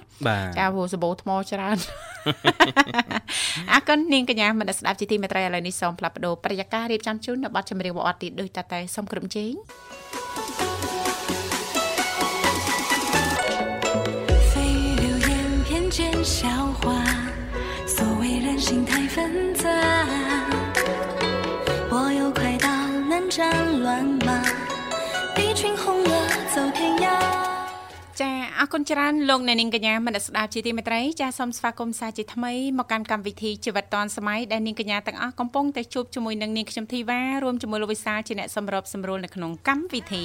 [0.57, 1.77] ចាព្រោះសបោថ្មច្រើន
[3.71, 9.53] អរគុណនាងកញ្ញាមនស្ដាប់ជាទីមេត្រីឥឡូវនេះសូមផ្លាប់បដោប្រយាកររៀបចំជូននៅប័ណ្ណចម្រៀងវត្តទៀតដូចតតែសូមក្រុមជេង
[16.23, 16.41] 笑
[16.79, 16.84] 话，
[17.88, 19.64] 所谓人心太纷杂。
[28.66, 40.24] អរគុណច្រើនលោកអ្នកនាងកញ្ញាមនស្ដាប់ជាទីមេត្រីចាសូមស្វាគមន៍សាជាថ្មីមកកាន់កម្មវិធីជីវិតឌွန်សម័យដែលនាងកញ្ញាទាំងអស់កំពុងតែជួបជាមួយនឹងនាងខ្ញុំធីវ៉ារួមជាមួយលោកវិសាលជាអ្នកសម្របសម្រួលនៅក្នុងកម្មវិធី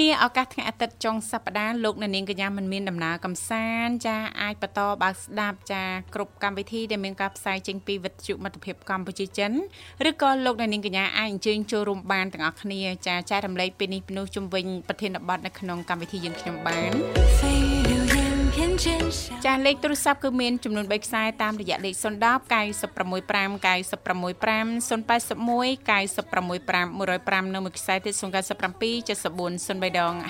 [0.00, 5.82] នាឱកាសថ្ងៃអាទិត្យចុងសប្តាហ៍លោកអ្នកនាងកញ្ញាមិនមានដំណើរកំសាន្តចាអាចបន្តបើកស្ដាប់ចា
[6.14, 9.52] គ្រប់កម្មវិធីដែលមានការផ្សាយចេញពីវិទ្យុមិត្តភាពកម្ពុជាចិន
[10.08, 17.75] ឬក៏លោកអ្នកនាងកញ្ញាអាចអញ្ជើញចូលរួមបានទាំងអស់គ្នាចាចែករំលែកពីនេះពីនោះជុំវិញប្រធានបទនៅក្នុងកម្មវិធីយើងខ្ញុំបាន
[19.44, 22.06] ចាស់លេខទូរស័ព្ទគឺមានចំនួន3ខ្សែតាមរយៈលេខ010 965
[23.66, 28.26] 965 081 965 105និងមួយខ្សែទៀត097 74
[29.80, 30.24] 03ដង55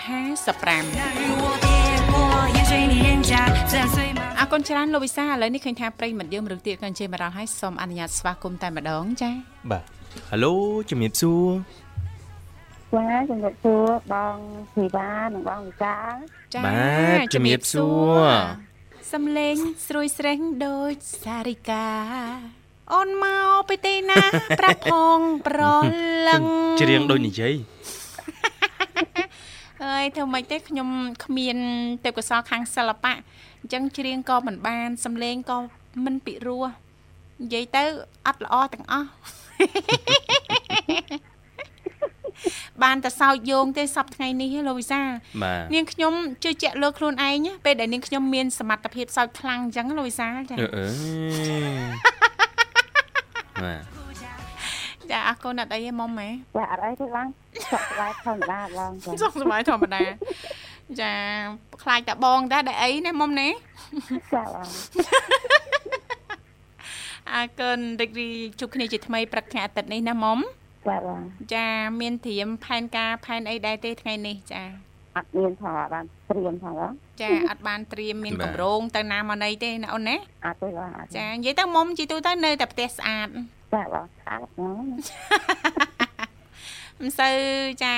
[4.39, 9.35] អរគុណច្រើនលោកវិសាឥឡូវនេះឃើញថាប្រិយមិត្តយើងរឿងទៀតក៏ជិះមកដល់ហើយសូមអនុញ្ញាតស្វាគមន៍តែម្ដងចា៎
[9.71, 9.83] បាទ
[10.31, 10.55] ហៅឡូ
[10.91, 11.41] ជំរាបសួរ
[12.97, 14.37] ចាជំរាបសួរបង
[14.75, 15.97] ធីវ៉ានិងបងវិសា
[16.55, 18.23] ចាបាទជំរាបសួរ
[19.13, 19.57] សំលេង
[19.87, 21.87] ស្រួយស្រេងដូចសារិកា
[22.95, 24.25] អូនមកពីទីណា
[24.61, 25.61] ប្រាប់ផងប្រ
[26.29, 26.43] លឹង
[26.83, 27.55] ច្រៀងដូចនិយាយ
[29.85, 30.89] អើយធ្វើម៉េចទេខ្ញុំ
[31.25, 31.57] គ្មាន
[32.05, 33.15] ទេពកោសលខាងសិល្បៈ
[33.61, 35.59] អញ្ចឹងច្រៀងក៏មិនបានសំលេងក៏
[36.05, 36.65] មិនពិរោះ
[37.43, 37.85] និយាយទៅ
[38.27, 39.09] អត់ល្អទាំងអស់
[42.85, 45.01] បានតែសោកយោងទេសប្ថ្ងៃនេះលោកវិសា
[45.75, 46.13] នាងខ្ញុំ
[46.45, 50.87] ជឿជាក់លើខ្លួនឯងពេលដែលនាងខ្ញុំមានសមត្ថភាពសោកខ្លាំងអញ្ចឹងលោកវិសាចាអឺ
[53.65, 53.97] បាទ
[55.11, 57.27] ចាអរគុណអត់អីទេមុំហ៎ចាអត់អីទេបង
[57.73, 58.91] សុខសប្បាយធម្មតាបង
[59.23, 60.03] សុខសប្បាយធម្មតា
[61.01, 61.13] ចា
[61.83, 63.49] ខ្លាចតែបងតែដែលអីណាមុំណា
[64.35, 64.69] ចាបង
[67.33, 70.39] អរគុណរីករាយជួបគ្នាជាថ្មីព្រឹកថ្ងៃអាទិត្យនេះណាមុំ
[70.89, 71.23] បាទបង
[71.55, 71.69] ចា
[72.01, 74.63] មានត្រៀមផែនការផែនអីដែរទេថ្ងៃនេះចា
[75.17, 76.81] អត់មានផងបានត្រៀមផង
[77.23, 83.29] ចាអត់បានត្រៀមមានកម្រងទៅណាមកណីទេណាអូនណាអត់ទេបងចានិយាយទៅមុំជីទូទៅនៅតែផ្ទះស្អាត
[83.75, 84.85] ចាបងស្អាតហ្នឹង
[87.01, 87.37] មិនសូវ
[87.85, 87.97] ចា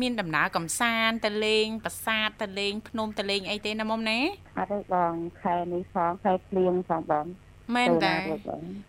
[0.00, 4.20] មានដំណើរកំសាន្តទៅលេងប្រាសាទទៅលេងភ្នំទៅលេងអីទេណាមុំណា
[4.58, 7.26] អត់ទេបងខែនេះផងខែភ្លៀងផងបង
[7.76, 8.16] មែនតា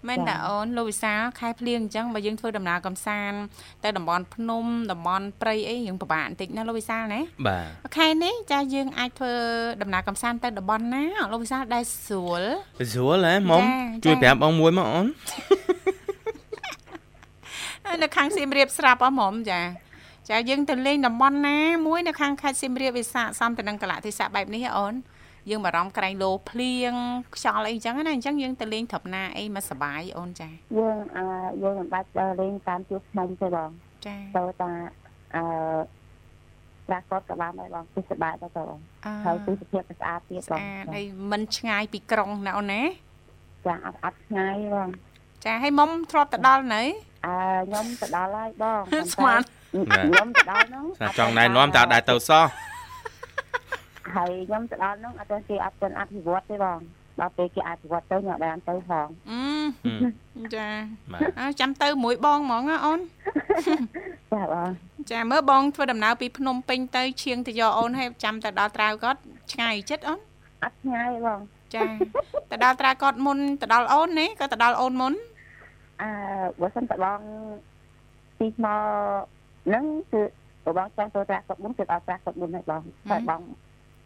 [0.08, 3.38] មែនតាអូនលោកវិសាខែភ្លៀងអញ្ចឹងបើយើងធ្វើដំណើរកំសាន្ត
[3.84, 9.34] ទៅតំបន់ភ្នំតំបន់ព្រៃអីយើងពិបាកបន្តិចណាលោកវិសាណាបាទខែនេះចាយើងអាចធ្វើ
[9.82, 12.44] ដំណើរកំសាន្តទៅតំបន់ណាលោកវិសាដែរស្រួល
[12.94, 13.62] ស្រួលហ៎មុំ
[14.06, 15.08] ជួយប្រាប់បងមួយមកអូន
[18.02, 19.62] នៅខាងសៀមរាបស្រាប់អស់មុំចា
[20.30, 24.94] ចាយើងទៅលេងតំបន់ណាមួយនៅខាងខេត្តសៀមរាបវាស័កសមទៅនឹងកលៈទេសៈបែបនេះអូន
[25.50, 26.94] យើងបារម្ភក្រែងលោភ្លៀង
[27.36, 31.26] ខ្យល់អីចឹងណាអញ្ចឹងយើងទៅលេងត្រប់ណាអីមកសបាយអូនចាយើងអឺ
[31.64, 33.70] យើងមិនបាច់ទៅលេងតាមជួបភ្នំទេបង
[34.06, 34.72] ចាទៅតា
[35.36, 35.44] អឺ
[36.88, 38.78] ប្រាកដក៏បានដែរបងទិសបាយទៅបង
[39.26, 42.82] ហើយទិសភាពស្អាតទៀតបងស្អាតហើយមិនឆ្ងាយពីក្រុងណាអូនណា
[43.68, 44.90] ចាអត់អត់ឆ្ងាយបង
[45.46, 46.84] ចាហើយមុំធ្លាប់ទៅដល់នៅ
[47.26, 47.36] អឺ
[47.68, 48.82] ខ្ញុំទៅដល់ហើយបង
[49.14, 49.42] ស្មាន
[50.06, 50.86] ខ្ញុំទៅដល់ហ្នឹង
[51.20, 52.46] ចង់ណែនាំតើដែរទៅសោះ
[54.16, 56.80] ហើយខ្ញុំទៅដល់នោះអត់ទៅគេអត់ទាន់អភិវឌ្ឍទេបង
[57.20, 60.68] ដល់ពេលគេអភិវឌ្ឍទៅខ្ញុំបានទៅផងអឺចា
[61.40, 63.00] អើចាំទៅមួយបងហ្មងណាអូន
[64.34, 64.70] ចាបង
[65.12, 69.20] ចាមើលបងធ្វើដំណើរពីភ្នំពេញទៅឈៀងទៅយកអូនហើយចាំទៅដល់ត្រាវគាត់
[69.54, 70.20] ឆ្ងាយចិត្តអូន
[70.64, 71.40] អត់ឆ្ងាយបង
[71.76, 71.84] ចា
[72.52, 75.14] ទៅដល់ត្រាកត់មុនទៅដល់អូននេះក៏ទៅដល់អូនមុន
[76.02, 76.10] អឺ
[76.62, 77.20] បើសិនតបង
[78.40, 78.82] ទីមក
[79.74, 80.22] នឹងគឺ
[80.78, 83.42] បងចង់ទៅត្រាកត់មុនគឺដល់ត្រាកត់មុនហើយបងតែបង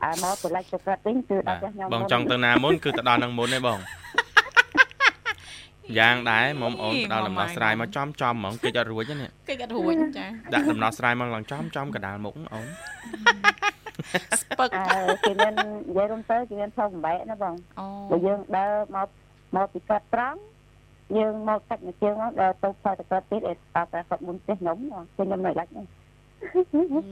[0.03, 3.79] អើមកទៅឡាច់ទៅកាត់វិញគឺដល់ផ្ទះខ្ញុំបងចង់ទៅណាមុនគឺទៅដល់នឹងមុនទេបង
[5.97, 12.67] យ៉ាងដែរមុំអូនផ្ដល់ដំណោះស្រាយមកចំចំហ្មងគេអត់រួចទេនេះគេអត់រួចចាដាក់ដំណោះស្រាយមកឡើងចំចំកដាលមុខអូន
[14.41, 19.07] ស្ពឹកអឺគេមាននិយាយរួមទៅគេមានផងបែកណាបងអូបើយើងដើរមក
[19.55, 20.39] មកពីកាត់ត្រង់
[21.17, 24.77] យើងមកកាច់មួយជើងមកដល់ទៅផលតកើតទៀតអត់តែគាត់មុនផ្ទះខ្ញុំ
[25.15, 25.67] ខ្ញុំនៅលិច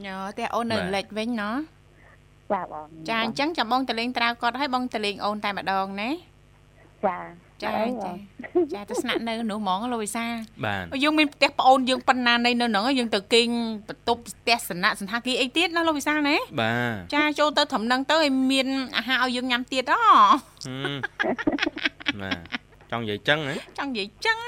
[0.06, 1.54] ញ៉ោតែអូននៅលិចវិញណោះ
[2.52, 6.10] ចាបងចាអញ្ចឹងចាំបងតលេងត្រាវគាត់ឲ្យបងតលេងអូនតែម្ដងណា
[7.04, 7.16] ចា
[7.62, 7.72] ចា
[8.04, 8.12] ចា
[8.72, 10.24] ចាទៅស្នាក់នៅនោះហ្មងលោកវិសា
[10.64, 13.48] បាទយើងមានផ្ទះប្អូនយើងប៉ុណ្ណានៃនៅហ្នឹងយើងទៅគេង
[13.88, 20.00] បន្ទប់ផ្ទះសនៈសន្តាគារអីទៀតណាលោកវិសាណាបាទចាចូលទៅត្រឹមហ្នឹងទៅឲ្យមានអាហារឲ្យយើងញ៉ាំទៀតហ៎
[22.20, 22.38] បាទ
[22.90, 24.38] ចង់និយាយចឹងហ៎ចង់និយាយចឹង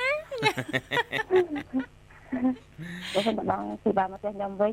[3.14, 4.72] បើមិនបងពីបានមកផ្ទះខ្ញុំវិញ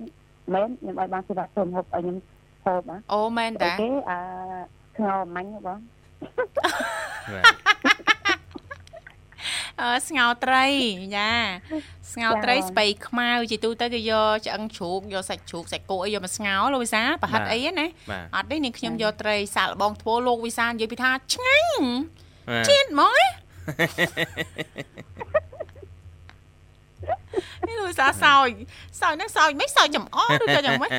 [0.53, 2.17] មែនខ្ញុំឲ្យបានសេវាធ្វើហូបឲ្យខ្ញុំ
[2.65, 2.82] ហូប
[3.13, 4.19] អូមែនតាគេអឺ
[4.95, 5.80] ស្ងោមាញ់បង
[9.82, 10.65] អឺស្ងោត្រី
[11.17, 11.32] ចា
[12.13, 17.88] ស្ងោត្រីស្បៃខ្មៅជាទូទៅគេយកឆ្អឹងជ្រូកយកសាច់ជ្រូកសាច់គោអីយកមកស្ងោលោកវិសាប្រហិតអីណា
[18.36, 21.78] អត់ទេនាងខ្ញុំយកត្រីសាក់លបងធ្វើលោកវិសានិយាយពីថាឆ្ងាញ់
[22.67, 23.21] ជាតិហ្មង
[27.67, 28.48] នេះលោកវិសាសោយ
[29.02, 30.91] សោយហ្នឹងសោយមិនសោយចំអឬក៏យ៉ាងម៉េច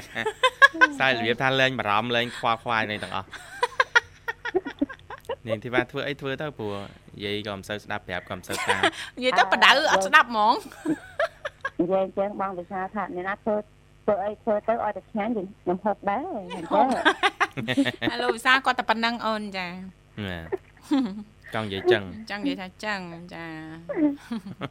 [1.01, 3.29] សោយរបៀបថាលែងបារម្ភលែងខ្វល់ខ្វាយនេះទាំងអស់
[5.46, 6.75] នាងធីវ៉ាធ្វើអីធ្វើទៅព្រោះ
[7.25, 8.81] យាយក៏មិនសូវស្ដាប់ប្រាប់ក៏មិនសូវតាម
[9.16, 10.55] និយាយទៅបដៅអត់ស្ដាប់ហ្មង
[11.81, 13.57] និយាយចឹងបងវិសាថាអ្នកណាធ្វើ
[14.05, 16.87] ធ្វើអីធ្វើទៅឲ្យតែឆ្ងាញ់ខ្ញុំហូបដែរអញ្ចឹង
[18.12, 19.66] អាលោកវិសាគាត់តែប៉ុណ្្នឹងអូនចា
[21.54, 23.00] ចង់និយាយចឹងចង់និយាយថាចឹង
[23.35, 23.46] ចា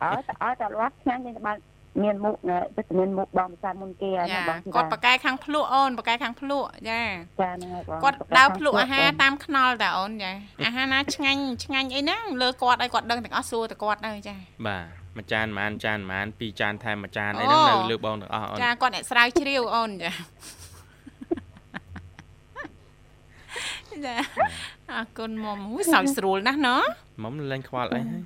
[0.04, 1.58] ឲ្យតែឲ្យតែលាស់ឆ្ងាញ់យើងបាន
[2.04, 2.36] មានមុខ
[2.78, 7.02] វិតាមីនមុខបងភាសាមុនគេណាបងគាត់បកកែខាងភ្លក់អូនបកកែខាងភ្លក់ចា
[7.42, 10.32] ចាហ្នឹងហើយបងគាត់ដើរភ្លក់អាហារតាមខ្នល់តាអូនចា
[10.66, 14.36] អាហារណាឆ្ងាញ់ឆ្ងាញ់អីហ្នឹងលើគាត់ឲ្យគាត់ដឹងទាំងអស់សួរតែគាត់ទៅចា
[14.68, 14.86] បាទ
[15.18, 20.12] មួយចានប្រហែលចានប្រហែលពីរចានថែមមួយចានអីហ្នឹងនៅលើបងទាំងអស់អូនចាគាត់អ្នកស្រាវជ្រាវអូនចា
[24.06, 24.16] ចា
[24.92, 25.60] អរគុណមុំ
[25.94, 26.76] សើចស្រួលណាស់ណ៎
[27.24, 28.24] មុំលេងខ្វល់អីហើយ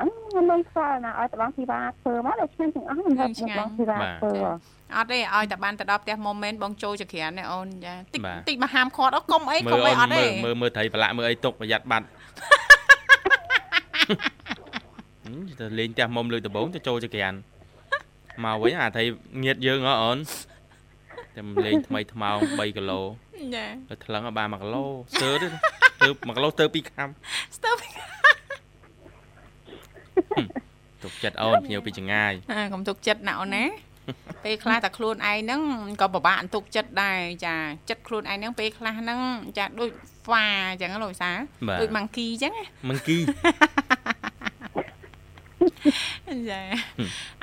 [0.00, 4.30] អឺលេងខ្វល់ណាឲ្យតបងធីវ៉ាធ្វើមកដល់ឆ្ងាញ់ទាំងអស់មិនហត់បងធីវ៉ាធ្វើ
[4.96, 12.06] អត់ទេឲ្យតែបានទៅដល់ផ្ទះមុំមែនបងចូលចក្រានទេអូនចាតិចតិចមកហាមខាត់អត់កុំអីកុំអីអត់ទេមើលមើលត្រីប្រឡាក់មើលអីទុកប្រយ័ត្នបាត់
[15.60, 17.32] ទៅលេងផ្ទះមុំលើដំបងទៅចូលចក្រាន
[18.44, 19.04] មកវិញអាត្រី
[19.44, 20.18] ងៀតយើងហ៎អូន
[21.36, 23.00] តែលេងថ្មីថ្មោង3គីឡូ
[23.54, 25.48] ចាទៅថ្លឹងបាន1គីឡូស្ទើរទេ
[26.00, 27.08] ទៅ1គីឡូស្ទើរ2ខាំ
[27.56, 28.08] ស្ទើរ2ខាំ
[31.02, 32.32] ទុកចិត្តអូនភ្ញៀវពីចងាយ
[32.72, 33.64] កុំទុកចិត្តណាអូនណា
[34.44, 35.60] ពេលខ្លះតែខ្លួនឯងហ្នឹង
[36.00, 37.54] ក៏ពិបាកទុកចិត្តដែរចា
[37.88, 39.20] ចិត្តខ្លួនឯងហ្នឹងពេលខ្លះហ្នឹង
[39.58, 39.90] ចាដូច
[40.26, 41.30] ហ្វាអញ្ចឹងលោកវិសា
[41.80, 42.52] ដូចម៉ាំងគីអញ្ចឹង
[42.88, 43.16] ម៉ាំងគី
[46.50, 46.62] ចា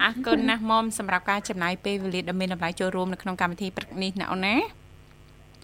[0.04, 4.56] អរគុណណាស់មុំសម្រាប់ការចំណាយពេលវេលាដ៏មានតម្លៃចូលរួមនៅក្នុងកម្មវិធីព្រឹកនេះណាអូនណា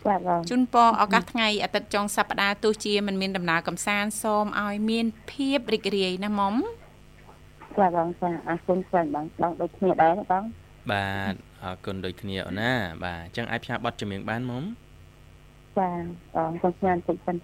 [0.07, 6.53] បាទបងជូនពរឱកាសថ្ងៃអាទិត្យចុងសប្តាហ៍ទោះជាមិនមានដំណើរកំសាន្តសូមឲ្យមានភាពរីករាយណាមុំ
[7.79, 10.43] បាទបងចាអរគុណច្រើនបងបងដូចគ្នាដែរបង
[10.91, 14.63] បាទអរគុណដូចគ្នាអូនណាបាទអញ្ចឹងអាចផ្សាយប័ណ្ណចម្រៀងបានមុំ
[15.77, 16.03] បាទ
[16.35, 17.35] បងសូមស្មានតិចសិន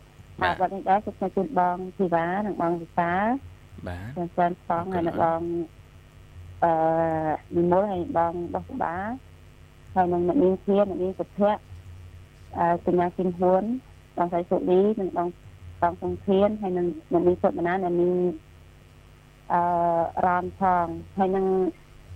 [0.41, 3.11] បាទប័ណ្ណនេះដែរសូមជូនបងធីវ៉ានិងបងវិសា
[3.87, 5.41] បាទសូមស្មានផងហើយនិងបង
[6.63, 6.71] អឺ
[7.57, 8.95] និមលហើយបងបោះបា
[9.95, 11.61] ហើយនឹងអ្នកមានធានអ្នកមានសុភ័ក្រ
[12.57, 13.63] អឺកញ្ញាគឹមហ៊ួន
[14.17, 15.27] បងស្រីសុលីនិងបង
[15.81, 18.13] បងសង្ធានហើយនឹងអ្នកមានសុខមណាអ្នកមាន
[19.53, 19.61] អឺ
[20.27, 21.45] រ៉ានផងហើយនឹង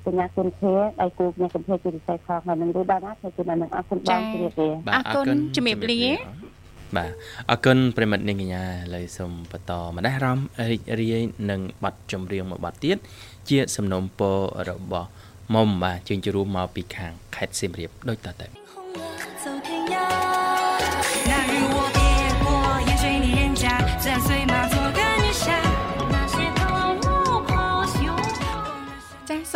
[0.05, 5.25] កញ្ញាគុណធាដៃគូកញ្ញាគុណធាជាពិសេសផងហើយនឹងរួចដល់ណាគឺនឹងអរគុណបងជ្រាបលាអរគុណ
[5.55, 6.01] ជំរាបលា
[6.97, 7.11] បាទ
[7.49, 10.39] អរគុណប្រិមិត្តនាងកញ្ញាឥឡូវសូមបន្តម្ដេះរំ
[10.71, 12.97] រីករាយនឹងប័ណ្ណចម្រៀងមួយប័ណ្ណទៀត
[13.49, 14.37] ជាសំណុំពរ
[14.69, 15.09] របស់
[15.53, 18.47] មុំបាទជើញជួមមកពីខាងខេត្តសៀមរាបដូចតទៅ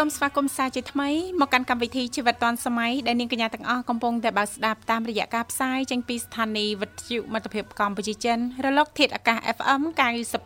[0.01, 1.09] សូមស្វាគមន៍សាជាថ្មី
[1.39, 9.81] មកកាន់កម្មវិធីជីវិតឌွန်សម័យដែលនាងកញ្ញាទាំងអស់កំពុងតែបើស្ដាប់តាមរយៈការផ្សាយចេញពីស្ថានីយ៍វិទ្យុមិត្តភាពកម្ពុជាចិនរលក ធាតុអាកាស FM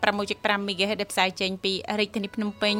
[0.01, 2.75] 96.5 MHz ដែលផ្សាយចេញពីរាជធានីភ្នំពេញ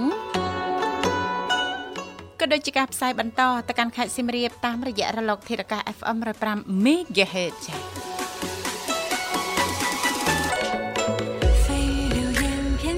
[2.39, 6.17] ក៏ដូចជាការផ្សាយបន្តទៅកាន់ខេត្តសៀមរាបតាមរយៈរលក ធាតុអាកាស FM
[6.51, 8.13] 105 MHz ចា៎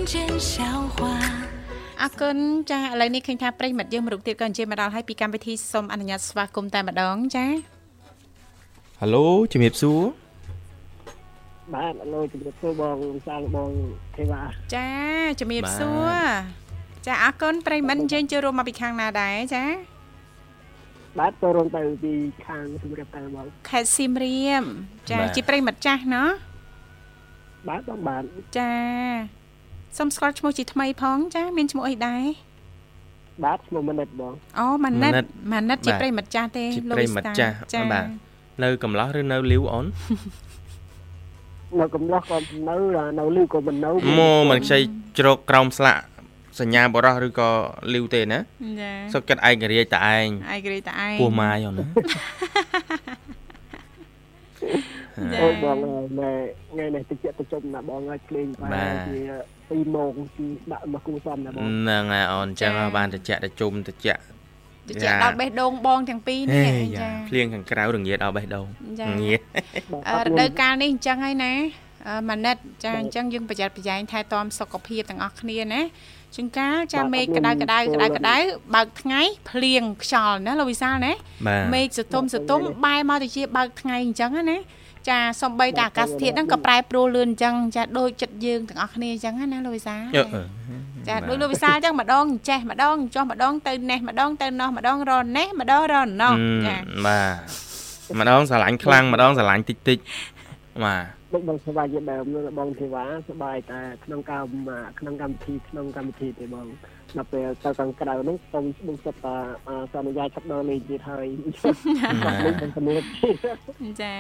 [0.06, 0.64] 见笑
[0.96, 1.25] 话。
[2.02, 2.38] អរគុណ
[2.72, 7.46] ចាឥឡូវនេះឃើញថាប្រិមិត្តយើងមរុកទៀតក៏អញ្ជើញមកដល់ហើយពីកម្មវិធីសូមអនុញ្ញាតស្វាគមន៍តែម្ដងចា
[9.00, 10.02] ហៅឡូជំរាបសួរ
[11.74, 13.70] បាទអឡូជំរាបសួរបងសាលបង
[14.16, 14.44] ទេវ៉ា
[14.76, 14.90] ចា
[15.40, 16.14] ជំរាបសួរ
[17.08, 19.64] ចាអរគុណប្រិមិត្តយើងចូលរួមមកពីខាងណាដែរចា
[21.20, 22.14] បាទចូលរួមទៅពី
[22.48, 24.64] ខាងសៀមរាបតែបងខេត្តសៀមរាប
[25.12, 26.30] ចាជាប្រិមិត្តចាស់ណោះ
[27.68, 28.24] បាទបងបាទ
[28.58, 28.72] ចា
[29.98, 32.24] សុំស្គាល់ឈ្មោះជាថ្មីផងចាមានឈ្មោះអីដែរ
[33.44, 35.14] បាទឈ្មោះម៉ានិតបងអូម៉ានិត
[35.52, 37.54] ម៉ានិតជាប្រិមិត្តចាស់ទេលោកប្រិមិត្តចាស់
[37.94, 38.06] បាទ
[38.64, 39.86] នៅកំឡោះឬនៅលីវអូន
[41.80, 42.38] នៅកំឡោះក៏
[42.70, 42.76] នៅ
[43.20, 44.80] នៅលីវក៏មិននៅមកមិនខ្ចី
[45.18, 46.00] ជ្រកក្រោមស្លាក
[46.60, 47.50] សញ្ញាបរោះឬក៏
[47.94, 48.40] លីវទេណា
[48.82, 51.86] ចាសុខចិត្តឯករាជ្យតែឯងឯករាជ្យតែឯងពោះម៉ាយអូនណា
[55.18, 55.78] អូបង
[56.20, 56.32] ណែ
[56.72, 59.18] ថ្ងៃនេះតិចតិចជុំណាបងឲ្យក្លេងបែរជា
[59.58, 64.08] 2ម៉ោងទីដាក់មកគូសំណាបងហ្នឹងហើយអូនអញ្ចឹងបានតិចតិចជុំតិច
[64.90, 68.68] តិចដល់បេះដូងបងទាំងពីរនេះចាភ្លៀងខាងក្រៅរងាដល់បេះដូង
[69.22, 69.40] ងារ
[70.40, 71.54] ដូវកាលនេះអញ្ចឹងហើយណា
[72.30, 75.82] ម៉ាណិតចាអញ្ចឹងយើងប្រយ័ត្នប្រយែងថែទាំសុខភាពទាំងអស់គ្នាណា
[76.36, 78.36] ជួនកាលចាមេឃក្តៅក្តៅក្តៅក្តៅ
[78.76, 81.14] បើកថ្ងៃភ្លៀងខ្យល់ណាលោកវិសាលណា
[81.74, 84.58] មេឃសតុំសតុំបែរមកទៅជាបើកថ្ងៃអញ្ចឹងណា
[85.10, 89.96] ចាសំបីតែអាកាសធាតុហ្នឹងក៏ប្រែប្រួលលឿនអញ្ចឹងចាដូចចិត្តយើងទាំងអស់គ្នាអញ្ចឹងណាលោកវិសា
[91.08, 96.34] ចាដូចលោកវិសាអញ្ចឹងម្ដងចេះម្ដងចុះម្ដងទៅនេះម្ដងទៅនោះម្ដងរនេះម្ដងរណោះ
[96.66, 97.22] ចាបា
[98.10, 99.98] ទម្ដងស្រឡាញ់ខ្លាំងម្ដងស្រឡាញ់តិចតិច
[100.84, 102.26] បាទដូចបងសប្បាយជាដើម
[102.60, 106.68] បងទេវ៉ាសប្បាយតែក្នុងកម្មក្នុងកម្មវិធីក្នុងកម្មវិធីទេបង
[107.18, 109.36] ដល់ពេលទៅខាងក្រៅហ្នឹងខ្ញុំខ្ញុំគិតថា
[109.94, 113.02] សន្យាចាប់ដល់លេងទៀតហើយខ្ញុំជំនួស
[114.02, 114.16] ចា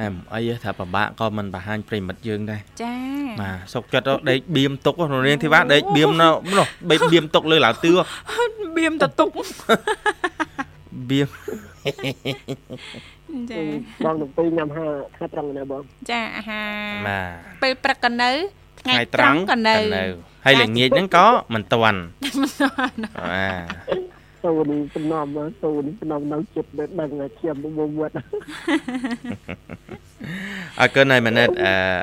[0.00, 2.94] អែមអីថាពិបាកក៏មិនបង្ហាញប្រិមិត្តយើងដែរចា
[3.40, 6.66] បាទសុកចិត្តដេកបៀមទុកក្នុងនាងធីវ៉ាដេកបៀមនោះនោះ
[7.12, 7.92] បៀមទុកលើឡាវទឿ
[8.76, 9.28] បៀមទៅទុក
[11.10, 11.28] បៀម
[13.50, 13.60] ចា
[14.04, 18.30] បងទៅពីញ៉ាំហាថ្ងៃត្រង់ណាបងចាអាហារបាទពេលព្រឹកក៏នៅ
[18.86, 19.74] ថ្ងៃត្រង់ក៏នៅ
[20.46, 22.00] ហើយល្ងាចហ្នឹងក៏មិនទាន់
[22.40, 22.96] មិនទាន់
[23.30, 25.26] បាទតូនេះសំណំ
[25.64, 28.14] តូនេះសំណំនៅចិត្តដឹងខ្ញុំមកវត្ត
[30.80, 31.48] អរគុណហើយម៉និត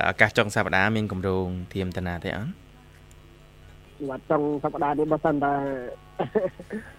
[0.09, 2.51] ឱកាសចុងសប្តាហ៍មានកម្រងធៀមតាណាទេអត់
[4.09, 5.53] វត្តចុងសប្តាហ៍នេះបើសិនតែ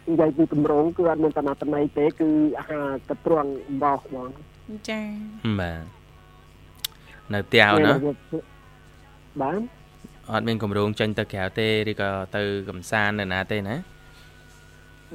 [0.09, 3.51] និយាយពីកម្រងគឺអត់មានតាណាតណៃទេគឺអាហារកត្រង់
[3.83, 4.29] បោះបង
[4.88, 5.01] ចា
[5.61, 5.85] បាទ
[7.33, 7.92] នៅផ្ទះណា
[9.40, 9.61] បាទ
[10.31, 13.77] អត់មានកម្រងចេញទៅក្រៅទេឬក៏ទៅកំសាន្តនៅណាទេណា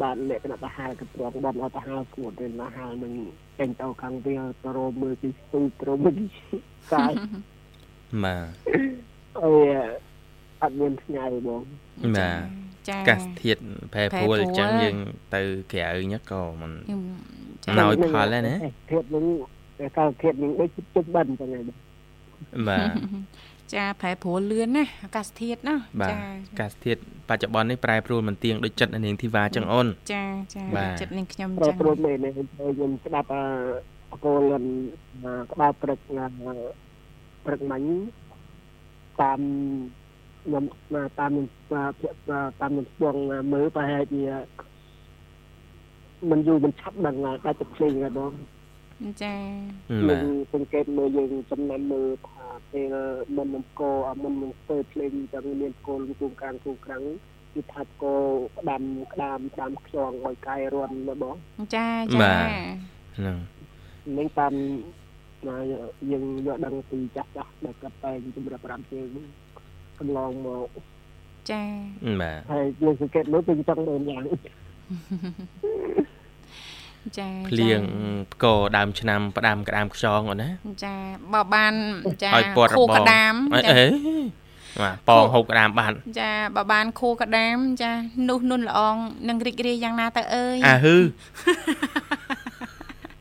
[0.02, 3.14] បាទលក្ខណៈទៅហៅកត្រង់បំអត់ទៅហៅស្គួតទេណាហៅនឹង
[3.60, 6.20] ចេញទៅខាងវាទៅរមមើលពីស្ទូទៅមើល
[6.94, 7.12] កាយ
[8.24, 8.46] បាទ
[9.42, 9.52] អី
[10.64, 11.62] អត់មានថ្ងៃបង
[12.18, 13.58] បាទចាកាសធាត
[13.94, 14.98] ប្រែប្រួលអញ្ចឹងយើង
[15.36, 15.42] ទៅ
[15.74, 16.72] ក្រៅញឹកក៏មិន
[17.80, 18.56] ណោយផលដែរណា
[18.92, 19.26] ធាតនឹង
[19.80, 21.64] តែកាលធាតនឹងដូចជិតបិណ្ឌអញ្ចឹង
[22.68, 22.90] បាទ
[23.76, 25.76] ចាប្រែប្រួលលឿនណាអាកាសធាតុណា
[26.10, 26.16] ចា
[26.52, 27.00] អាកាសធាតុ
[27.30, 30.26] បច្ចុប្បន្ននេះប្រែប្រួលមិនទៀងដូចចិត្តនាងធីវ៉ាចឹងអូនចា
[30.56, 30.64] ចា
[31.02, 33.28] ចិត្តនាងខ្ញុំចឹងប្រែប្រួលមែនខ្ញុំស្ដាប់
[34.12, 34.54] អកូល
[35.52, 36.00] ក្បាលព្រឹក
[37.46, 37.84] ព្រឹកមិញ
[39.22, 39.40] តាម
[40.46, 40.64] ខ្ញុំ
[41.20, 41.46] តាមខ្ញុំ
[42.60, 43.16] តាមខ្ញុំស្ពង
[43.54, 44.24] មើលប្រហែលជា
[46.30, 48.34] มันយូរមិនឆាប់ដឹងដាច់ទឹកភ្លេងហ្នឹងបង
[49.24, 49.36] ចា
[50.10, 52.96] យើងសង្កេតមើលយើងចំណាំមើលថាពេល
[53.38, 57.04] មិននឹងកអាមិននឹងធ្វើភ្លេងចឹងមានគោលគូកាងគូក្រាំង
[57.54, 58.16] គឺថាគោ
[58.60, 58.82] ក្តាំ
[59.14, 61.36] ក្តាមក្តាមខ្យងឲ្យកាយរន់ណាបង
[61.76, 62.36] ចាចា
[63.18, 63.38] ហ្នឹង
[64.18, 64.54] នឹងតាម
[66.12, 69.08] យើងយកដឹងពីចាស់ចាស់ដែលកាត់តែជំរាប5ជើង
[70.00, 70.68] កន្លងមក
[71.52, 71.64] ចា
[72.22, 74.24] បាទហើយយើងសង្កេតមើលគឺចង់មើលយ៉ាង
[77.20, 77.82] ចាភ្លៀង
[78.34, 80.50] ផ្គរដើមឆ្នាំផ្ដាំក្តាមខ្យងអូនណា
[80.86, 80.96] ចា
[81.34, 81.74] បើបាន
[82.24, 82.32] ចា
[82.78, 83.86] ខូក្ដាមអេ
[84.82, 87.92] បាទប៉ងហូបក្តាមបានចាបើបានខូក្ដាម ចា
[88.30, 88.96] នោះនុនល្អង
[89.30, 90.98] នឹងរីករាយយ៉ាងណាទៅអើយអាហឺ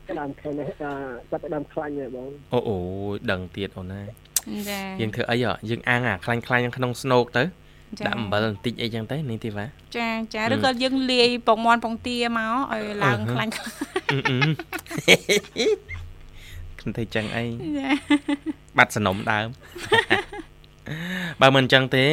[0.09, 0.91] ក្តាមខែនេះចា
[1.37, 2.77] ប់ក្តាមខ្លាញ់ហ៎បងអូអូ
[3.31, 4.01] ដឹងទៀតអូនណា
[4.69, 5.35] ចាយើងធ្វើអី
[5.69, 7.43] យើងអាំងអាខ្លាញ់ខ្លាញ់ក្នុងស្នូកទៅ
[8.07, 9.65] ដាក់អំបិលបន្តិចអីចឹងទៅនាងធីវ៉ា
[9.97, 17.45] ចាចាឬក៏យើងលាយពងមាន់ពងទាមកឲ្យឡើងខ្លាញ់ខ្ញុំធ្វើចឹងអី
[18.77, 19.47] បាត់សនំដើម
[21.41, 22.05] បើមិនចឹងទេ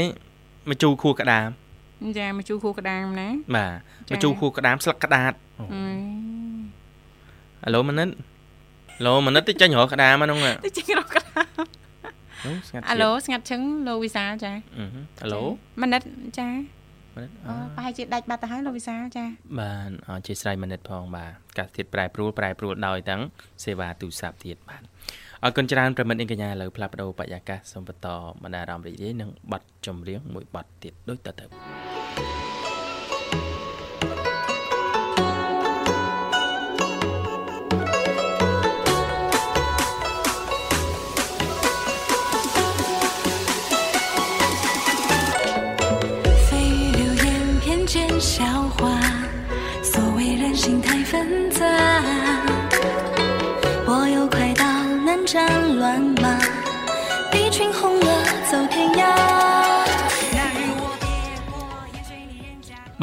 [0.68, 1.49] មកជូរខួរក្តាម
[2.18, 3.66] ចាមកជូរខួរក្តាមណាបា
[4.09, 5.33] ទមកជូរខួរក្តាមស្លឹកក្តាត
[7.64, 8.09] អាឡូមនិត
[9.07, 11.84] ឡូមនិតទៅចាញ់រកក្តាមហ្នឹងទៅចាញ់រកក្តាម
[12.47, 14.53] នោះស្ងាត់អាឡូស្ងាត់ឈឹងលោកវិសាលចា
[15.23, 15.43] អាឡូ
[15.83, 16.03] ម៉និត
[16.39, 16.49] ចា
[17.17, 19.25] ម៉និតអូប្រហែលជាដាច់បាត់ទៅហើយលោកវិសាលចា
[19.61, 23.23] បានអរជាស្រ័យម៉និតផងបាទកាសធាតប្រែប្រួលប្រែប្រួលដោយទាំង
[23.65, 24.83] សេវាទូរស័ព្ទទៀតបាទ
[25.45, 28.09] អរគុណច្រើនប្រិមិត្តអីកញ្ញាឥឡូវផ្លាស់ប្ដូរបរិយាកាសសូមបន្ត
[28.43, 32.44] បណ្ដាអារម្មណ៍រីករាយនឹងប័ណ្ណចម្រៀងមួយប័ណ្ណទៀតដូចតទៅ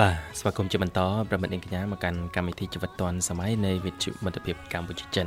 [0.00, 5.26] បាទស្វាគមន៍ជាបន្តប្រិមិត្តអីកញ្ញាមកកាន់កម្មវិធីជីវិតឌွန်សម័យនៃវិទ្យុមិត្តភាពកម្ពុជាចិន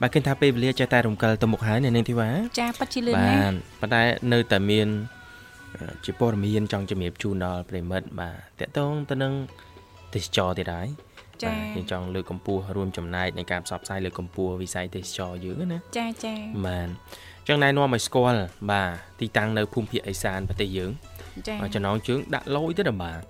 [0.00, 2.28] បាទឃើញថាពេលវេលាចេះតែរំកិលទៅមុខហើយនៅនាងធីវ៉ា
[2.60, 4.02] ចាពិតជាលឿន បា ណាស់ ទប៉ុន្តែ
[4.32, 4.88] នៅតែមាន
[5.74, 8.30] អឺជាព័ត៌មានចង់ជំរាបជូនដល់ប្រិមិត្តបា
[8.60, 9.32] ទតកតងទៅនឹង
[10.14, 10.88] ទេសចរទៀតហើយ
[11.42, 16.34] ចា បាទយើងចង់លើកកម្ពស់រួមចំណែកในការផ្សព្វផ្សាយលើកកម្ពស់វិស័យទេសចរយើងណា ចាចា
[16.66, 18.40] បាទអញ្ចឹងណែនាំឲ្យស្គាល់
[18.70, 18.90] បាទ
[19.20, 20.90] ទីតាំងនៅភូមិភាគអេសានប្រទេសយើង
[21.48, 23.20] ចា ចំណងជើងដាក់លយទៅដល់បាទ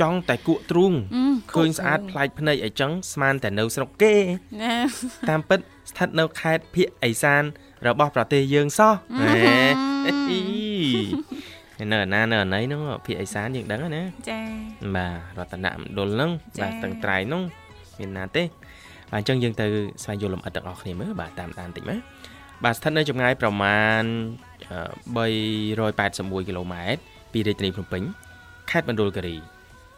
[0.00, 1.22] ចង់តែគក់ទ្រូងអឺ
[1.54, 4.14] ឃើញស្អាតប្លែកភ្នែកអីចឹងស្មានតែនៅស្រុកគេ
[4.62, 4.74] ណា
[5.28, 7.42] តាមពិតស្ថិតនៅខេត្តភៀកអេសាន
[7.86, 9.56] របស់ប្រទេសយើងសោះហេ
[10.06, 14.40] អីនៅណានៅណីហ្នឹងភៀកអេសានយើងដឹងហើយណាចា
[14.96, 17.42] បាទរតនមណ្ឌលហ្នឹងចា៎បាទស្ទឹងត្រែងហ្នឹង
[17.98, 18.42] មានណាទេ
[19.12, 19.66] បាទអញ្ចឹងយើងទៅ
[20.02, 22.00] ស្វែងយល់លម្អិតទាំងអស់គ្នាមើលបាទតាមដានតិចមើល
[22.64, 24.02] បាទស្ថិតនៅចម្ងាយប្រមាណ
[24.70, 25.24] អឺ
[25.82, 27.00] 381គីឡូម៉ែត្រ
[27.32, 28.02] ពីរាជធានីភ្នំពេញ
[28.70, 29.36] ខេត្តមណ្ឌលគិរី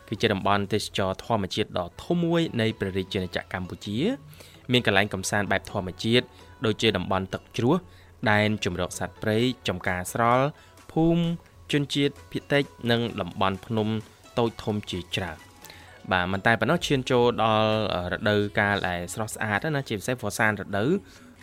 [0.08, 3.98] គឺជាតំបន់ទេសចរធម្មជាតិដ៏ធំមួយនៃព្រះរាជាណាចក្រកម្ពុជា
[4.72, 6.24] មានកន្លែងកំសាន្តបែបធម្មជាតិ
[6.66, 7.74] ដូចជាតំបន់ទឹកជ្រោះ
[8.30, 9.38] ដែនជម្រកសត្វព្រៃ
[9.68, 10.46] ចំការស្រល់
[10.92, 11.22] ភូមិ
[11.72, 13.88] ជនជាតិភាគតិចនិងតំបន់ភ្នំ
[14.38, 15.38] តូចធំជាច្រើន
[16.12, 17.70] បាទមិនតែប៉ុណ្ណោះឈានចូលដល់
[18.12, 20.90] រដូវកាលដែលស្រស់ស្អាតណាជាពិសេសវស្សានរដូវ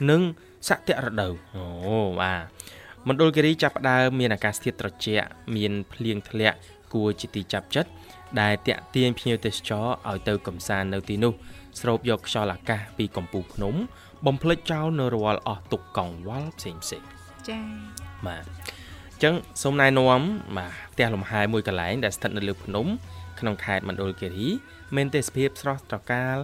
[0.10, 0.22] និង
[0.70, 1.66] សក្តិរដូវអូ
[2.22, 2.42] បាទ
[3.08, 6.58] មណ្ឌលគិរីចាប់ផ្ដើមមានអាកាសធាតុត្រជាក់មានភ្លៀងធ្លាក់
[6.94, 7.90] គួរជាទីចាប់ចិត្ត
[8.42, 11.34] ដែលតាក់ទាញភ្ញៀវទេសចរឲ្យទៅកំសាន្តនៅទីនោះ
[11.82, 13.76] ស្រូបយកខ្យល់អាកាសពីកំពូលភ្នំ
[14.26, 17.08] បំភ្លេចចោលនៅរាល់អស់ទុកកង្វល់ផ្សេងផ្សេងៗ
[17.50, 17.60] ចា
[18.28, 20.22] បាទអញ្ចឹងសូមណែនាំ
[20.58, 22.88] បាទផ្ទះលំហែមួយកន្លែងដែលស្ថិតនៅលើភ្នំ
[23.40, 24.48] ក្នុងខេត្តមណ្ឌលគិរី
[24.96, 26.38] មានទេសភាពស្រស់ត្រកាល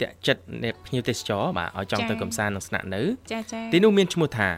[0.00, 4.50] តាក់ចិត្តអ្នកភ្ញៀវទេសចរបាទឲ្យចង់ទៅកំសាន្តនិងស្នាក់នៅចាចាទីនោះមានឈ្មោះថា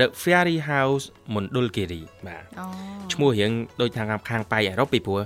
[0.00, 1.04] The Fairy House
[1.34, 2.66] មណ្ឌលគិរីបាទអូ
[3.12, 5.20] ឈ្មោះរៀងដូចខាងខាងប៉ៃអឺរ៉ុបពីព្រោះ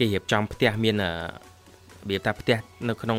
[0.00, 1.14] គេរៀបចំផ្ទះមានអឺរ
[2.08, 2.56] បៀបថាផ្ទះ
[2.88, 3.18] នៅក្នុង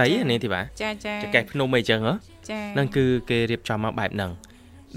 [0.00, 2.14] ដីនេះទីបាទចាចាចកេះភ្នំអីចឹងហ៎
[2.50, 4.32] ចាហ្នឹងគឺគេរៀបចំមកបែបហ្នឹង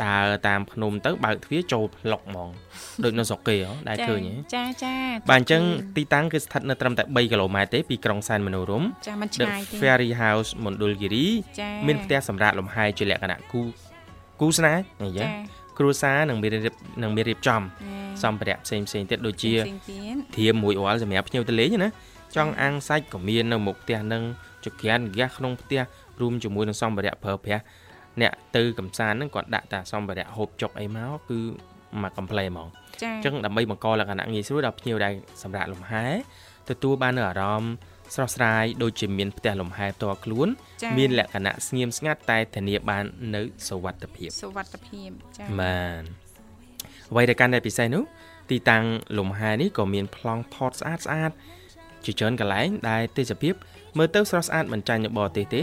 [0.04, 2.50] ដើរតាមភ្នំទៅបើកទ្វារចូលប្លុកហ្មង
[3.04, 4.94] ដូចនៅស្រុកគេហ៎ដែលឃើញហ៎ចាចា
[5.30, 5.62] បាទអញ្ចឹង
[5.98, 11.26] ទីតាំងគឺស្ថិតនៅត្រឹមតែ3គីឡូម៉ែត្រទេពីក្រុងសែនមនោរម្យចាមិនឆ្ The ងាយទេ Fairy House មណ្ឌលគិរី
[11.60, 13.62] ចាមានផ្ទះសម្រាប់លំហែជាលក្ខណៈគូ
[14.42, 15.32] គូស្នេហ៍អីចឹចាង
[15.78, 21.90] គ្រួសារនឹងមានរៀបនឹងមានរៀបចំចាសម្ភារៈផ្សេងផ្សេងៗទៀតដូចជាផ្សេងទៀតធៀមមួយរាល់សម្រាប់ភ្ញៀវទៅលេងណា
[22.36, 24.24] ចង់អាំងសាច់ក៏មាននៅមុខផ្ទះនឹង
[24.66, 25.82] ចក្រានហ្គាសក្នុងផ្ទះ
[26.22, 27.64] រួមជាមួយនឹងសម្ភារៈប្រើប្រាស់
[28.22, 31.40] អ្នកទៅកំសាន្តហ្នឹងគាត់ដាក់តាសម្ភារៈហូបចុកអីមកគឺ
[32.02, 32.68] មកកំ pl ែហ្មង
[33.02, 35.14] ចាអញ្ចឹងដើម្បីបង្កលក្ខណៈងាយស្រួលដល់ភ្ញៀវដែល
[35.44, 36.06] សម្រាប់លំហែ
[36.70, 37.74] ទទួលបាននូវអារម្មណ៍
[38.14, 40.48] ស្រស់ស្រាយដូចជាមានផ្ទះលំហែផ្ទាល់ខ្លួន
[40.84, 43.04] ចាមានលក្ខណៈស្ងៀមស្ងាត់តែធានាបាន
[43.36, 46.02] នៅសុវត្ថិភាពសុវត្ថិភាពចាបាន
[47.12, 48.04] អ្វីដែលកាន់តែពិសេសនោះ
[48.52, 48.84] ទីតាំង
[49.20, 51.32] លំហែនេះក៏មានប្លង់ថតស្អាតស្អាត
[52.06, 53.54] ជាច្រើនកន្លែងដែលទេសភាព
[53.98, 55.62] មើលទៅស្រស់ស្អាតមិនចាញ់នៅបរទេសទេ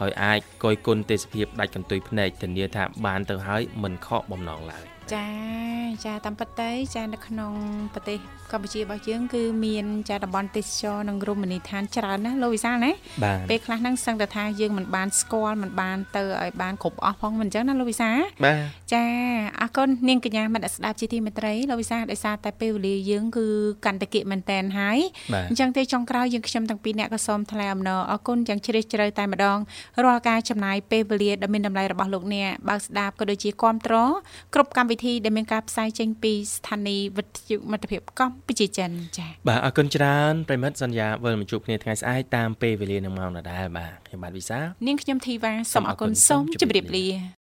[0.00, 5.26] ហើយអាចកយគុណទេសភាពដាច់កន្ទុយភ្នែកធានាថាបានទៅហើយមិនខកបំណងឡើយ ចា
[6.04, 7.52] ចាតាមពិតទៅចានៅក្នុង
[7.94, 8.18] ប្រទេស
[8.52, 12.90] កម្ពុជារបស់យើងគឺមានចាតំបន់ទេសចរនិងរមណីយដ្ឋានច្រើនណាស់លោកវិសាលណា
[13.24, 18.58] បាទពេលខ្លះហ្នឹងសឹងតែថាយើងមិនបានស្គាល់មិនបានទៅឲ្យបានគ្រប់អស់ផងមិនអញ្ចឹងណាលោកវិសាលបាទ
[18.92, 19.04] ចា
[19.60, 23.46] អរគុណនាងកញ្ញាមិត្តស្ដាប់ជាទីមេត្រីលោកវិសាលដោយសារតែពេលវេលាយើងគឺ
[23.84, 24.98] កាន់តែគិតមែនតែនហើយ
[25.34, 29.58] បាទអញ្ចឹងទេចុងក្រោយយើងខ្ញុំទាំងពីរអ្នកក៏សូមថ្លែងអំណរអរគុណយ៉ាងជ្រាលជ្រៅតែម្ដង
[30.04, 33.94] រាល់ការចំណាយពេលវេលាដ៏មានតម្លៃរបស់លោកអ្នកបើកស្ដាប់ក៏ដូចជាគាំទ្រ
[34.54, 47.06] គ្រប់កម្មវិធីដែលមានការផ្សាយចេញពីស្ថានីយ៍វិទ្យុមិត្តភាពកម្ពុជាចិនចា៎បាទអរគុណច្រើនប្រិមិត្តសន្យាវិលមកជួបគ្នាថ្ងៃស្អែកតាមពេលវេលានឹងម៉ោងដដែលបាទខ្ញុំបាទវិសាលនាងខ្ញុំធីវ៉ាសូមអរគុណសូមជម្រាបលា